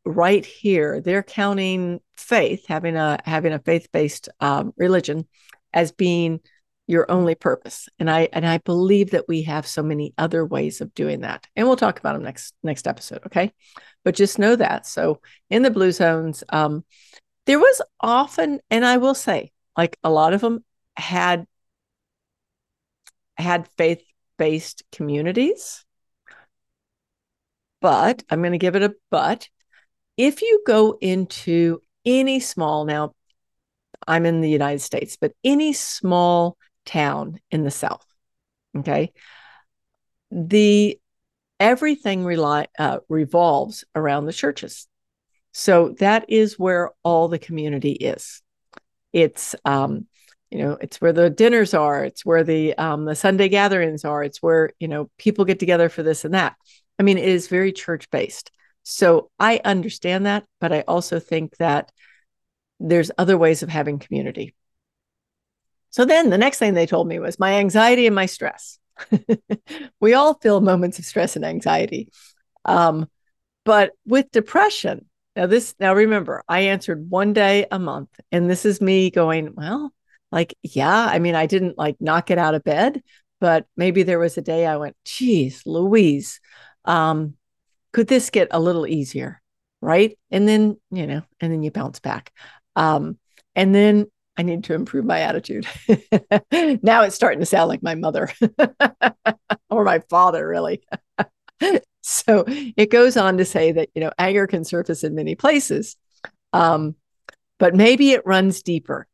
right 0.06 0.46
here 0.46 1.02
they're 1.02 1.24
counting 1.24 2.00
faith, 2.16 2.66
having 2.68 2.96
a 2.96 3.20
having 3.26 3.52
a 3.52 3.60
faith 3.60 3.90
based 3.92 4.30
um, 4.40 4.72
religion, 4.78 5.28
as 5.74 5.92
being 5.92 6.40
your 6.88 7.12
only 7.12 7.36
purpose. 7.36 7.90
And 8.00 8.10
I 8.10 8.30
and 8.32 8.48
I 8.48 8.60
believe 8.60 9.12
that 9.12 9.28
we 9.28 9.44
have 9.44 9.68
so 9.68 9.84
many 9.84 10.14
other 10.18 10.46
ways 10.46 10.80
of 10.80 10.94
doing 10.94 11.20
that, 11.22 11.46
and 11.58 11.68
we'll 11.68 11.76
talk 11.76 12.00
about 12.00 12.14
them 12.14 12.24
next 12.24 12.54
next 12.64 12.88
episode. 12.88 13.24
Okay, 13.26 13.52
but 14.06 14.16
just 14.16 14.40
know 14.40 14.56
that. 14.56 14.88
So 14.88 15.20
in 15.50 15.64
the 15.64 15.70
blue 15.70 15.92
zones, 15.92 16.46
um, 16.48 16.86
there 17.46 17.60
was 17.60 17.82
often, 18.00 18.62
and 18.72 18.86
I 18.86 18.98
will 18.98 19.16
say, 19.16 19.52
like 19.78 19.98
a 20.02 20.10
lot 20.10 20.34
of 20.34 20.40
them 20.40 20.64
had 20.96 21.46
had 23.40 23.68
faith 23.78 24.04
based 24.38 24.84
communities. 24.92 25.86
But 27.82 28.24
I'm 28.30 28.42
going 28.42 28.52
to 28.52 28.58
give 28.58 28.76
it 28.76 28.84
a 28.84 28.96
but. 29.10 29.48
If 30.18 30.42
you 30.42 30.62
go 30.68 30.98
into 31.00 31.82
any 32.06 32.40
small, 32.40 32.86
now 32.86 33.14
I'm 34.08 34.26
in 34.26 34.42
the 34.42 34.50
United 34.50 34.82
States, 34.82 35.18
but 35.20 35.34
any 35.44 35.72
small 35.74 36.58
town 36.86 37.40
in 37.52 37.64
the 37.64 37.72
South, 37.72 38.06
okay, 38.78 39.14
the 40.32 41.00
everything 41.60 42.26
rely, 42.26 42.68
uh, 42.78 43.00
revolves 43.08 43.86
around 43.96 44.26
the 44.26 44.34
churches. 44.34 44.88
So 45.52 45.96
that 46.00 46.26
is 46.30 46.60
where 46.60 46.92
all 47.04 47.28
the 47.28 47.40
community 47.40 47.94
is. 47.94 48.42
It's 49.14 49.56
um, 49.66 50.08
you 50.52 50.58
know, 50.58 50.78
it's 50.82 51.00
where 51.00 51.14
the 51.14 51.30
dinners 51.30 51.74
are, 51.74 52.04
it's 52.04 52.26
where 52.26 52.44
the 52.44 52.76
um, 52.78 53.06
the 53.06 53.16
Sunday 53.16 53.50
gatherings 53.50 54.04
are, 54.04 54.24
it's 54.24 54.42
where 54.42 54.72
you 54.80 54.88
know 54.88 55.10
people 55.18 55.46
get 55.46 55.60
together 55.60 55.90
for 55.90 56.04
this 56.04 56.26
and 56.26 56.34
that. 56.34 56.56
I 56.98 57.04
mean, 57.04 57.18
it 57.18 57.28
is 57.28 57.48
very 57.48 57.72
church 57.72 58.10
based. 58.10 58.52
So 58.84 59.30
I 59.40 59.62
understand 59.64 60.26
that, 60.26 60.46
but 60.60 60.74
I 60.74 60.82
also 60.82 61.20
think 61.20 61.58
that 61.58 61.92
there's 62.80 63.12
other 63.18 63.38
ways 63.38 63.62
of 63.62 63.70
having 63.70 64.00
community. 64.00 64.56
So 65.92 66.06
then 66.06 66.30
the 66.30 66.38
next 66.38 66.60
thing 66.60 66.74
they 66.74 66.86
told 66.86 67.08
me 67.08 67.20
was 67.20 67.40
my 67.40 67.56
anxiety 67.56 68.08
and 68.08 68.16
my 68.16 68.26
stress. 68.26 68.80
we 70.00 70.14
all 70.14 70.36
feel 70.36 70.62
moments 70.62 71.00
of 71.00 71.06
stress 71.06 71.36
and 71.36 71.46
anxiety. 71.46 72.10
Um, 72.66 73.08
but 73.66 73.92
with 74.06 74.32
depression, 74.32 75.06
now 75.36 75.46
this 75.46 75.76
now 75.80 75.94
remember, 75.94 76.44
I 76.48 76.62
answered 76.62 77.10
one 77.10 77.34
day 77.34 77.66
a 77.72 77.80
month, 77.80 78.10
and 78.32 78.50
this 78.50 78.66
is 78.66 78.82
me 78.82 79.10
going, 79.10 79.54
well, 79.56 79.94
like, 80.32 80.56
yeah, 80.64 81.06
I 81.06 81.20
mean, 81.20 81.36
I 81.36 81.46
didn't 81.46 81.78
like 81.78 81.98
not 82.00 82.26
get 82.26 82.38
out 82.38 82.56
of 82.56 82.64
bed, 82.64 83.02
but 83.40 83.66
maybe 83.76 84.04
there 84.04 84.20
was 84.20 84.38
a 84.38 84.42
day 84.42 84.66
I 84.66 84.78
went, 84.78 84.96
geez, 85.06 85.64
Louise, 85.66 86.40
um, 86.86 87.36
could 87.94 88.08
this 88.08 88.30
get 88.30 88.50
a 88.52 88.60
little 88.60 88.86
easier? 88.86 89.42
Right. 89.82 90.18
And 90.30 90.48
then, 90.48 90.78
you 90.92 91.08
know, 91.08 91.22
and 91.40 91.52
then 91.52 91.64
you 91.64 91.72
bounce 91.72 92.00
back. 92.00 92.34
Um, 92.76 93.18
and 93.56 93.74
then 93.74 94.08
I 94.38 94.44
need 94.44 94.66
to 94.66 94.74
improve 94.74 95.06
my 95.06 95.20
attitude. 95.20 95.66
now 96.52 97.04
it's 97.04 97.16
starting 97.16 97.40
to 97.40 97.46
sound 97.46 97.70
like 97.70 97.84
my 97.84 97.96
mother 97.96 98.30
or 99.70 99.84
my 99.84 100.00
father, 100.10 100.48
really. 100.48 100.82
so 102.02 102.46
it 102.48 102.90
goes 102.90 103.18
on 103.18 103.38
to 103.38 103.46
say 103.46 103.72
that, 103.72 103.90
you 103.96 104.02
know, 104.02 104.12
anger 104.18 104.48
can 104.48 104.64
surface 104.64 105.04
in 105.04 105.16
many 105.16 105.36
places, 105.36 105.98
um, 106.54 106.96
but 107.58 107.76
maybe 107.76 108.12
it 108.12 108.26
runs 108.26 108.62
deeper 108.62 109.09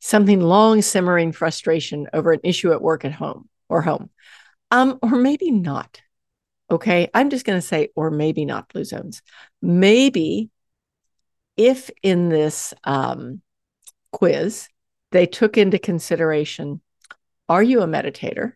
something 0.00 0.40
long 0.40 0.82
simmering 0.82 1.32
frustration 1.32 2.08
over 2.12 2.32
an 2.32 2.40
issue 2.44 2.72
at 2.72 2.82
work 2.82 3.04
at 3.04 3.12
home 3.12 3.48
or 3.68 3.82
home. 3.82 4.10
Um, 4.70 4.98
or 5.02 5.10
maybe 5.10 5.50
not. 5.50 6.00
Okay. 6.70 7.08
I'm 7.14 7.30
just 7.30 7.46
going 7.46 7.58
to 7.58 7.66
say, 7.66 7.88
or 7.96 8.10
maybe 8.10 8.44
not 8.44 8.68
blue 8.68 8.84
zones. 8.84 9.22
Maybe 9.62 10.50
if 11.56 11.90
in 12.02 12.28
this 12.28 12.74
um, 12.84 13.40
quiz 14.12 14.68
they 15.10 15.26
took 15.26 15.56
into 15.56 15.78
consideration 15.78 16.80
are 17.48 17.62
you 17.62 17.80
a 17.80 17.86
meditator? 17.86 18.52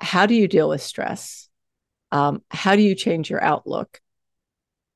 How 0.00 0.26
do 0.26 0.34
you 0.34 0.48
deal 0.48 0.68
with 0.68 0.82
stress? 0.82 1.48
Um, 2.10 2.42
how 2.50 2.74
do 2.74 2.82
you 2.82 2.96
change 2.96 3.30
your 3.30 3.42
outlook? 3.42 4.00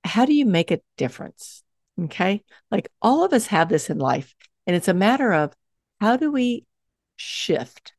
How 0.03 0.25
do 0.25 0.35
you 0.35 0.45
make 0.45 0.73
a 0.73 0.81
difference? 0.97 1.63
Okay. 2.03 2.43
Like 2.71 2.91
all 3.01 3.25
of 3.25 3.33
us 3.33 3.47
have 3.47 3.69
this 3.69 3.91
in 3.91 3.99
life. 3.99 4.35
And 4.71 4.77
it's 4.77 4.87
a 4.87 4.95
matter 4.95 5.33
of 5.33 5.53
how 6.01 6.17
do 6.17 6.31
we 6.31 6.65
shift 7.17 7.93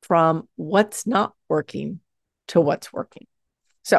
from 0.00 0.46
what's 0.54 1.08
not 1.08 1.32
working 1.48 1.98
to 2.46 2.60
what's 2.60 2.92
working. 2.92 3.26
So, 3.82 3.98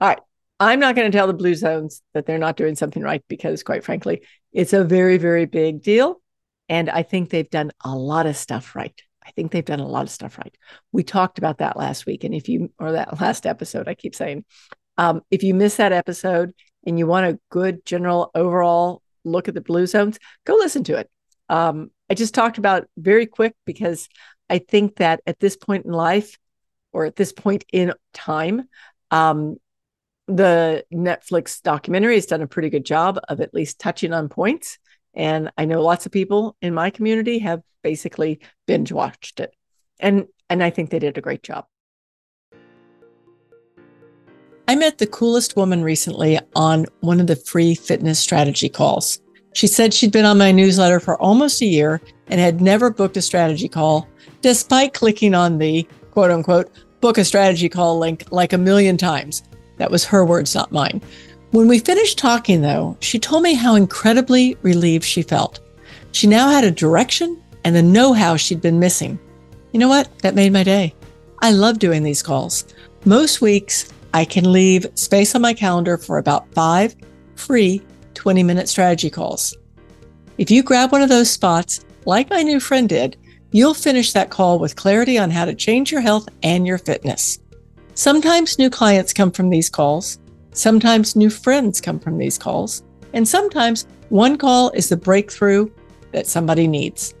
all 0.00 0.08
right, 0.08 0.20
I'm 0.58 0.80
not 0.80 0.96
going 0.96 1.12
to 1.12 1.14
tell 1.14 1.26
the 1.26 1.34
blue 1.34 1.54
zones 1.54 2.00
that 2.14 2.24
they're 2.24 2.38
not 2.38 2.56
doing 2.56 2.74
something 2.74 3.02
right 3.02 3.22
because, 3.28 3.62
quite 3.62 3.84
frankly, 3.84 4.22
it's 4.54 4.72
a 4.72 4.82
very, 4.82 5.18
very 5.18 5.44
big 5.44 5.82
deal. 5.82 6.22
And 6.70 6.88
I 6.88 7.02
think 7.02 7.28
they've 7.28 7.50
done 7.50 7.70
a 7.84 7.94
lot 7.94 8.24
of 8.24 8.34
stuff 8.34 8.74
right. 8.74 8.98
I 9.22 9.30
think 9.32 9.52
they've 9.52 9.62
done 9.62 9.80
a 9.80 9.86
lot 9.86 10.04
of 10.04 10.10
stuff 10.10 10.38
right. 10.38 10.56
We 10.90 11.02
talked 11.02 11.36
about 11.36 11.58
that 11.58 11.76
last 11.76 12.06
week. 12.06 12.24
And 12.24 12.34
if 12.34 12.48
you, 12.48 12.72
or 12.78 12.92
that 12.92 13.20
last 13.20 13.44
episode, 13.44 13.88
I 13.88 13.94
keep 13.94 14.14
saying, 14.14 14.46
um, 14.96 15.20
if 15.30 15.42
you 15.42 15.52
miss 15.52 15.76
that 15.76 15.92
episode 15.92 16.54
and 16.86 16.98
you 16.98 17.06
want 17.06 17.26
a 17.26 17.38
good 17.50 17.84
general 17.84 18.30
overall 18.34 19.02
look 19.22 19.48
at 19.48 19.54
the 19.54 19.60
blue 19.60 19.86
zones, 19.86 20.18
go 20.46 20.54
listen 20.54 20.82
to 20.84 20.96
it. 20.96 21.10
Um, 21.48 21.90
I 22.10 22.14
just 22.14 22.34
talked 22.34 22.58
about 22.58 22.88
very 22.96 23.26
quick 23.26 23.54
because 23.64 24.08
I 24.48 24.58
think 24.58 24.96
that 24.96 25.20
at 25.26 25.40
this 25.40 25.56
point 25.56 25.86
in 25.86 25.92
life 25.92 26.38
or 26.92 27.04
at 27.04 27.16
this 27.16 27.32
point 27.32 27.64
in 27.72 27.94
time, 28.12 28.68
um, 29.10 29.56
the 30.28 30.84
Netflix 30.92 31.60
documentary 31.62 32.14
has 32.14 32.26
done 32.26 32.42
a 32.42 32.46
pretty 32.46 32.70
good 32.70 32.84
job 32.84 33.18
of 33.28 33.40
at 33.40 33.54
least 33.54 33.78
touching 33.78 34.12
on 34.12 34.28
points. 34.28 34.78
And 35.14 35.50
I 35.58 35.64
know 35.64 35.82
lots 35.82 36.06
of 36.06 36.12
people 36.12 36.56
in 36.62 36.74
my 36.74 36.90
community 36.90 37.40
have 37.40 37.62
basically 37.82 38.40
binge 38.66 38.92
watched 38.92 39.40
it. 39.40 39.54
And 40.00 40.26
and 40.48 40.62
I 40.62 40.70
think 40.70 40.90
they 40.90 40.98
did 40.98 41.16
a 41.16 41.22
great 41.22 41.42
job. 41.42 41.66
I 44.68 44.76
met 44.76 44.98
the 44.98 45.06
coolest 45.06 45.56
woman 45.56 45.82
recently 45.82 46.38
on 46.54 46.86
one 47.00 47.20
of 47.20 47.26
the 47.26 47.36
free 47.36 47.74
fitness 47.74 48.18
strategy 48.18 48.68
calls. 48.68 49.20
She 49.52 49.66
said 49.66 49.92
she'd 49.92 50.12
been 50.12 50.24
on 50.24 50.38
my 50.38 50.52
newsletter 50.52 51.00
for 51.00 51.20
almost 51.20 51.60
a 51.60 51.66
year 51.66 52.00
and 52.28 52.40
had 52.40 52.60
never 52.60 52.90
booked 52.90 53.16
a 53.16 53.22
strategy 53.22 53.68
call, 53.68 54.08
despite 54.40 54.94
clicking 54.94 55.34
on 55.34 55.58
the 55.58 55.86
quote 56.10 56.30
unquote 56.30 56.70
book 57.00 57.18
a 57.18 57.24
strategy 57.24 57.68
call 57.68 57.98
link 57.98 58.24
like 58.30 58.52
a 58.52 58.58
million 58.58 58.96
times. 58.96 59.42
That 59.76 59.90
was 59.90 60.04
her 60.04 60.24
words, 60.24 60.54
not 60.54 60.72
mine. 60.72 61.02
When 61.50 61.68
we 61.68 61.80
finished 61.80 62.18
talking, 62.18 62.62
though, 62.62 62.96
she 63.00 63.18
told 63.18 63.42
me 63.42 63.54
how 63.54 63.74
incredibly 63.74 64.56
relieved 64.62 65.04
she 65.04 65.22
felt. 65.22 65.60
She 66.12 66.26
now 66.26 66.48
had 66.48 66.64
a 66.64 66.70
direction 66.70 67.42
and 67.64 67.76
the 67.76 67.82
know 67.82 68.12
how 68.12 68.36
she'd 68.36 68.62
been 68.62 68.78
missing. 68.78 69.18
You 69.72 69.80
know 69.80 69.88
what? 69.88 70.16
That 70.20 70.34
made 70.34 70.52
my 70.52 70.62
day. 70.62 70.94
I 71.40 71.50
love 71.50 71.78
doing 71.78 72.02
these 72.02 72.22
calls. 72.22 72.64
Most 73.04 73.40
weeks, 73.40 73.92
I 74.14 74.24
can 74.24 74.52
leave 74.52 74.86
space 74.94 75.34
on 75.34 75.42
my 75.42 75.52
calendar 75.52 75.98
for 75.98 76.18
about 76.18 76.52
five 76.54 76.94
free 77.34 77.82
20 78.22 78.42
minute 78.44 78.68
strategy 78.68 79.10
calls. 79.10 79.56
If 80.38 80.48
you 80.48 80.62
grab 80.62 80.92
one 80.92 81.02
of 81.02 81.08
those 81.08 81.28
spots, 81.28 81.84
like 82.06 82.30
my 82.30 82.44
new 82.44 82.60
friend 82.60 82.88
did, 82.88 83.16
you'll 83.50 83.74
finish 83.74 84.12
that 84.12 84.30
call 84.30 84.60
with 84.60 84.76
clarity 84.76 85.18
on 85.18 85.28
how 85.28 85.44
to 85.44 85.56
change 85.56 85.90
your 85.90 86.02
health 86.02 86.28
and 86.44 86.64
your 86.64 86.78
fitness. 86.78 87.40
Sometimes 87.94 88.60
new 88.60 88.70
clients 88.70 89.12
come 89.12 89.32
from 89.32 89.50
these 89.50 89.68
calls, 89.68 90.20
sometimes 90.52 91.16
new 91.16 91.30
friends 91.30 91.80
come 91.80 91.98
from 91.98 92.16
these 92.16 92.38
calls, 92.38 92.84
and 93.12 93.26
sometimes 93.26 93.88
one 94.10 94.38
call 94.38 94.70
is 94.70 94.88
the 94.88 94.96
breakthrough 94.96 95.68
that 96.12 96.28
somebody 96.28 96.68
needs. 96.68 97.14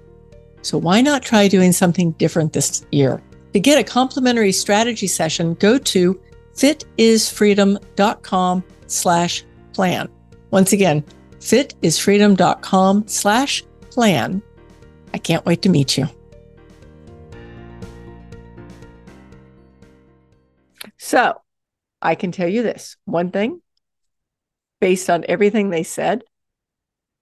So 0.62 0.78
why 0.78 1.00
not 1.00 1.24
try 1.24 1.48
doing 1.48 1.72
something 1.72 2.12
different 2.12 2.52
this 2.52 2.86
year? 2.92 3.20
To 3.54 3.58
get 3.58 3.80
a 3.80 3.82
complimentary 3.82 4.52
strategy 4.52 5.08
session, 5.08 5.54
go 5.54 5.78
to 5.78 6.20
fitisfreedom.com 6.54 8.64
slash 8.86 9.44
plan. 9.72 10.08
Once 10.52 10.72
again, 10.72 11.02
fitisfreedom.com 11.40 13.08
slash 13.08 13.64
plan. 13.90 14.42
I 15.12 15.18
can't 15.18 15.44
wait 15.44 15.62
to 15.62 15.68
meet 15.68 15.96
you. 15.96 16.06
So 20.98 21.40
I 22.00 22.14
can 22.14 22.32
tell 22.32 22.48
you 22.48 22.62
this 22.62 22.96
one 23.06 23.30
thing 23.30 23.60
based 24.80 25.10
on 25.10 25.24
everything 25.28 25.70
they 25.70 25.82
said, 25.82 26.22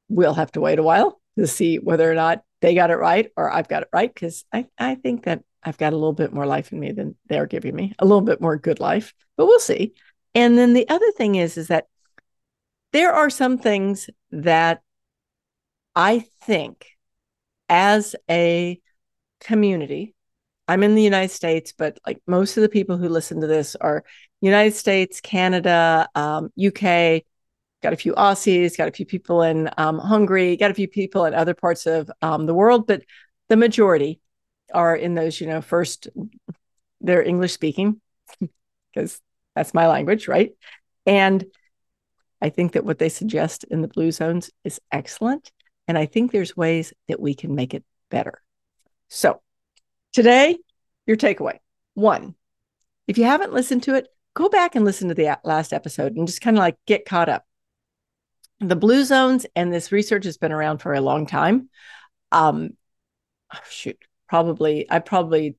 we'll 0.08 0.34
have 0.34 0.52
to 0.52 0.60
wait 0.60 0.78
a 0.78 0.82
while 0.82 1.20
to 1.38 1.46
see 1.46 1.76
whether 1.76 2.10
or 2.10 2.14
not 2.14 2.42
they 2.60 2.74
got 2.74 2.90
it 2.90 2.96
right 2.96 3.30
or 3.36 3.50
I've 3.50 3.68
got 3.68 3.82
it 3.82 3.88
right. 3.92 4.12
Because 4.12 4.44
I, 4.52 4.66
I 4.76 4.96
think 4.96 5.24
that 5.24 5.44
I've 5.62 5.78
got 5.78 5.92
a 5.92 5.96
little 5.96 6.12
bit 6.12 6.32
more 6.32 6.46
life 6.46 6.72
in 6.72 6.80
me 6.80 6.92
than 6.92 7.16
they're 7.28 7.46
giving 7.46 7.76
me, 7.76 7.94
a 7.98 8.04
little 8.04 8.22
bit 8.22 8.40
more 8.40 8.56
good 8.56 8.80
life, 8.80 9.14
but 9.36 9.46
we'll 9.46 9.60
see. 9.60 9.94
And 10.34 10.58
then 10.58 10.72
the 10.72 10.88
other 10.88 11.10
thing 11.12 11.36
is, 11.36 11.56
is 11.56 11.68
that 11.68 11.86
there 12.92 13.12
are 13.12 13.30
some 13.30 13.58
things 13.58 14.10
that 14.30 14.82
I 15.94 16.20
think 16.42 16.86
as 17.68 18.16
a 18.28 18.80
community, 19.40 20.14
I'm 20.68 20.82
in 20.82 20.94
the 20.94 21.02
United 21.02 21.32
States, 21.32 21.72
but 21.76 21.98
like 22.06 22.20
most 22.26 22.56
of 22.56 22.62
the 22.62 22.68
people 22.68 22.96
who 22.96 23.08
listen 23.08 23.40
to 23.40 23.46
this 23.46 23.76
are 23.76 24.04
United 24.40 24.74
States, 24.74 25.20
Canada, 25.20 26.08
um, 26.14 26.50
UK, 26.58 27.24
got 27.82 27.92
a 27.92 27.96
few 27.96 28.14
Aussies, 28.14 28.76
got 28.76 28.88
a 28.88 28.92
few 28.92 29.06
people 29.06 29.42
in 29.42 29.70
um, 29.78 29.98
Hungary, 29.98 30.56
got 30.56 30.70
a 30.70 30.74
few 30.74 30.88
people 30.88 31.24
in 31.24 31.34
other 31.34 31.54
parts 31.54 31.86
of 31.86 32.10
um, 32.22 32.46
the 32.46 32.54
world, 32.54 32.86
but 32.86 33.02
the 33.48 33.56
majority 33.56 34.20
are 34.72 34.94
in 34.94 35.14
those, 35.14 35.40
you 35.40 35.46
know, 35.46 35.60
first, 35.60 36.08
they're 37.00 37.22
English 37.22 37.52
speaking 37.52 38.00
because 38.94 39.20
that's 39.56 39.74
my 39.74 39.88
language, 39.88 40.28
right? 40.28 40.52
And 41.06 41.44
I 42.42 42.48
think 42.50 42.72
that 42.72 42.84
what 42.84 42.98
they 42.98 43.08
suggest 43.08 43.64
in 43.64 43.82
the 43.82 43.88
blue 43.88 44.12
zones 44.12 44.50
is 44.64 44.80
excellent. 44.90 45.52
And 45.86 45.98
I 45.98 46.06
think 46.06 46.30
there's 46.30 46.56
ways 46.56 46.92
that 47.08 47.20
we 47.20 47.34
can 47.34 47.54
make 47.54 47.74
it 47.74 47.84
better. 48.10 48.42
So 49.08 49.40
today, 50.12 50.58
your 51.06 51.16
takeaway 51.16 51.58
one, 51.94 52.34
if 53.08 53.18
you 53.18 53.24
haven't 53.24 53.52
listened 53.52 53.82
to 53.84 53.94
it, 53.94 54.08
go 54.34 54.48
back 54.48 54.74
and 54.74 54.84
listen 54.84 55.08
to 55.08 55.14
the 55.14 55.38
last 55.44 55.72
episode 55.72 56.16
and 56.16 56.26
just 56.26 56.40
kind 56.40 56.56
of 56.56 56.60
like 56.60 56.76
get 56.86 57.04
caught 57.04 57.28
up. 57.28 57.44
The 58.60 58.76
blue 58.76 59.04
zones 59.04 59.46
and 59.56 59.72
this 59.72 59.90
research 59.90 60.24
has 60.24 60.36
been 60.36 60.52
around 60.52 60.78
for 60.78 60.94
a 60.94 61.00
long 61.00 61.26
time. 61.26 61.68
Um, 62.30 62.70
oh, 63.52 63.58
shoot, 63.68 63.98
probably, 64.28 64.90
I 64.90 64.98
probably 65.00 65.56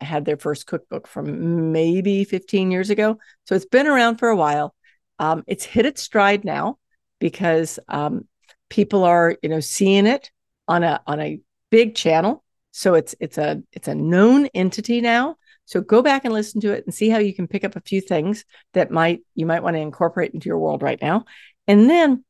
had 0.00 0.24
their 0.24 0.36
first 0.36 0.66
cookbook 0.66 1.06
from 1.06 1.72
maybe 1.72 2.24
15 2.24 2.70
years 2.70 2.90
ago. 2.90 3.18
So 3.44 3.54
it's 3.54 3.64
been 3.64 3.86
around 3.86 4.18
for 4.18 4.28
a 4.28 4.36
while. 4.36 4.74
Um, 5.18 5.44
it's 5.46 5.64
hit 5.64 5.86
its 5.86 6.02
stride 6.02 6.44
now 6.44 6.78
because 7.18 7.78
um, 7.88 8.26
people 8.68 9.04
are, 9.04 9.36
you 9.42 9.48
know, 9.48 9.60
seeing 9.60 10.06
it 10.06 10.30
on 10.68 10.82
a 10.82 11.00
on 11.06 11.20
a 11.20 11.40
big 11.70 11.94
channel. 11.94 12.44
So 12.72 12.94
it's 12.94 13.14
it's 13.20 13.38
a 13.38 13.62
it's 13.72 13.88
a 13.88 13.94
known 13.94 14.46
entity 14.54 15.00
now. 15.00 15.36
So 15.64 15.80
go 15.80 16.00
back 16.02 16.24
and 16.24 16.32
listen 16.32 16.60
to 16.60 16.72
it 16.72 16.84
and 16.84 16.94
see 16.94 17.08
how 17.08 17.18
you 17.18 17.34
can 17.34 17.48
pick 17.48 17.64
up 17.64 17.74
a 17.74 17.80
few 17.80 18.00
things 18.00 18.44
that 18.74 18.90
might 18.90 19.20
you 19.34 19.46
might 19.46 19.62
want 19.62 19.74
to 19.76 19.80
incorporate 19.80 20.32
into 20.32 20.48
your 20.48 20.58
world 20.58 20.82
right 20.82 21.00
now. 21.00 21.24
And 21.66 21.90
then 21.90 22.24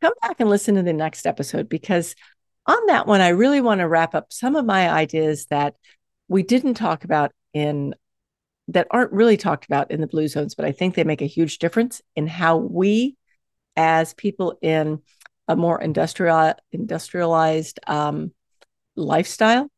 come 0.00 0.12
back 0.20 0.40
and 0.40 0.50
listen 0.50 0.74
to 0.74 0.82
the 0.82 0.92
next 0.92 1.26
episode 1.26 1.68
because 1.68 2.14
on 2.66 2.86
that 2.86 3.06
one 3.06 3.20
I 3.20 3.28
really 3.28 3.60
want 3.60 3.80
to 3.80 3.88
wrap 3.88 4.14
up 4.14 4.32
some 4.32 4.56
of 4.56 4.66
my 4.66 4.90
ideas 4.90 5.46
that 5.46 5.74
we 6.28 6.42
didn't 6.42 6.74
talk 6.74 7.04
about 7.04 7.32
in 7.54 7.94
that 8.72 8.88
aren't 8.90 9.12
really 9.12 9.36
talked 9.36 9.64
about 9.64 9.90
in 9.90 10.00
the 10.00 10.06
blue 10.06 10.28
zones, 10.28 10.54
but 10.54 10.64
I 10.64 10.72
think 10.72 10.94
they 10.94 11.04
make 11.04 11.22
a 11.22 11.26
huge 11.26 11.58
difference 11.58 12.02
in 12.16 12.26
how 12.26 12.56
we 12.56 13.16
as 13.76 14.14
people 14.14 14.58
in 14.60 15.00
a 15.48 15.56
more 15.56 15.80
industrial 15.80 16.54
industrialized 16.72 17.80
um, 17.86 18.32
lifestyle 18.96 19.68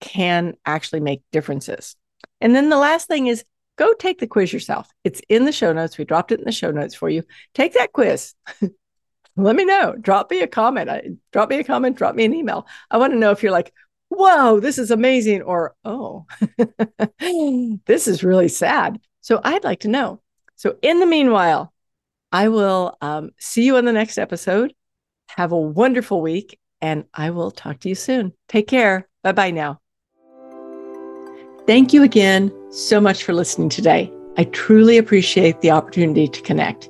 can 0.00 0.54
actually 0.64 1.00
make 1.00 1.22
differences. 1.32 1.96
And 2.40 2.54
then 2.54 2.68
the 2.68 2.78
last 2.78 3.08
thing 3.08 3.26
is 3.26 3.44
go 3.76 3.92
take 3.94 4.18
the 4.18 4.26
quiz 4.26 4.52
yourself. 4.52 4.88
It's 5.04 5.20
in 5.28 5.44
the 5.44 5.52
show 5.52 5.72
notes. 5.72 5.98
We 5.98 6.04
dropped 6.04 6.32
it 6.32 6.38
in 6.38 6.44
the 6.44 6.52
show 6.52 6.70
notes 6.70 6.94
for 6.94 7.08
you. 7.08 7.22
Take 7.54 7.74
that 7.74 7.92
quiz. 7.92 8.34
Let 9.36 9.56
me 9.56 9.66
know. 9.66 9.94
Drop 10.00 10.30
me 10.30 10.40
a 10.40 10.46
comment. 10.46 11.20
drop 11.30 11.50
me 11.50 11.58
a 11.58 11.64
comment. 11.64 11.96
Drop 11.96 12.14
me 12.14 12.24
an 12.24 12.34
email. 12.34 12.66
I 12.90 12.96
want 12.96 13.12
to 13.12 13.18
know 13.18 13.32
if 13.32 13.42
you're 13.42 13.52
like, 13.52 13.72
whoa, 14.08 14.60
this 14.60 14.78
is 14.78 14.90
amazing, 14.90 15.42
or 15.42 15.74
oh, 15.84 16.26
this 17.86 18.08
is 18.08 18.24
really 18.24 18.48
sad. 18.48 19.00
So 19.20 19.40
I'd 19.42 19.64
like 19.64 19.80
to 19.80 19.88
know. 19.88 20.20
So 20.56 20.76
in 20.82 21.00
the 21.00 21.06
meanwhile, 21.06 21.72
I 22.32 22.48
will 22.48 22.96
um, 23.00 23.30
see 23.38 23.64
you 23.64 23.76
on 23.76 23.84
the 23.84 23.92
next 23.92 24.18
episode. 24.18 24.74
Have 25.30 25.52
a 25.52 25.58
wonderful 25.58 26.20
week, 26.20 26.58
and 26.80 27.04
I 27.12 27.30
will 27.30 27.50
talk 27.50 27.80
to 27.80 27.88
you 27.88 27.94
soon. 27.94 28.32
Take 28.48 28.68
care. 28.68 29.08
Bye 29.22 29.32
bye 29.32 29.50
now. 29.50 29.80
Thank 31.66 31.92
you 31.92 32.02
again 32.02 32.52
so 32.70 33.00
much 33.00 33.24
for 33.24 33.32
listening 33.32 33.68
today. 33.68 34.12
I 34.38 34.44
truly 34.44 34.98
appreciate 34.98 35.60
the 35.60 35.70
opportunity 35.70 36.28
to 36.28 36.42
connect. 36.42 36.88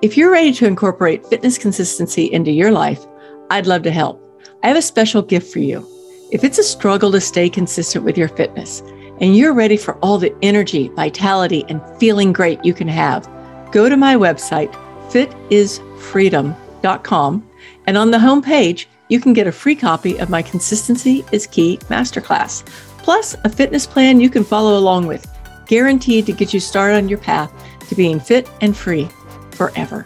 If 0.00 0.16
you're 0.16 0.30
ready 0.30 0.52
to 0.52 0.66
incorporate 0.66 1.26
fitness 1.26 1.58
consistency 1.58 2.24
into 2.24 2.50
your 2.50 2.70
life, 2.70 3.04
I'd 3.50 3.66
love 3.66 3.82
to 3.82 3.90
help. 3.90 4.20
I 4.62 4.68
have 4.68 4.76
a 4.76 4.82
special 4.82 5.22
gift 5.22 5.52
for 5.52 5.58
you. 5.58 5.86
If 6.30 6.42
it's 6.42 6.58
a 6.58 6.64
struggle 6.64 7.12
to 7.12 7.20
stay 7.20 7.50
consistent 7.50 8.04
with 8.04 8.18
your 8.18 8.28
fitness 8.28 8.82
and 9.20 9.36
you're 9.36 9.52
ready 9.52 9.76
for 9.76 9.94
all 9.96 10.16
the 10.18 10.34
energy, 10.42 10.88
vitality, 10.88 11.64
and 11.68 11.80
feeling 11.98 12.32
great 12.32 12.64
you 12.64 12.74
can 12.74 12.88
have, 12.88 13.30
go 13.70 13.88
to 13.88 13.96
my 13.96 14.16
website, 14.16 14.72
fitisfreedom.com, 15.10 17.48
and 17.86 17.96
on 17.96 18.10
the 18.10 18.18
homepage, 18.18 18.86
you 19.08 19.20
can 19.20 19.32
get 19.32 19.46
a 19.46 19.52
free 19.52 19.76
copy 19.76 20.18
of 20.18 20.30
my 20.30 20.42
Consistency 20.42 21.24
is 21.30 21.46
Key 21.46 21.78
Masterclass, 21.88 22.66
plus 22.98 23.36
a 23.44 23.48
fitness 23.48 23.86
plan 23.86 24.18
you 24.18 24.30
can 24.30 24.42
follow 24.44 24.76
along 24.78 25.06
with, 25.06 25.30
guaranteed 25.66 26.26
to 26.26 26.32
get 26.32 26.52
you 26.54 26.60
started 26.60 26.96
on 26.96 27.08
your 27.08 27.18
path 27.18 27.52
to 27.88 27.94
being 27.94 28.18
fit 28.18 28.50
and 28.60 28.76
free 28.76 29.08
forever. 29.52 30.04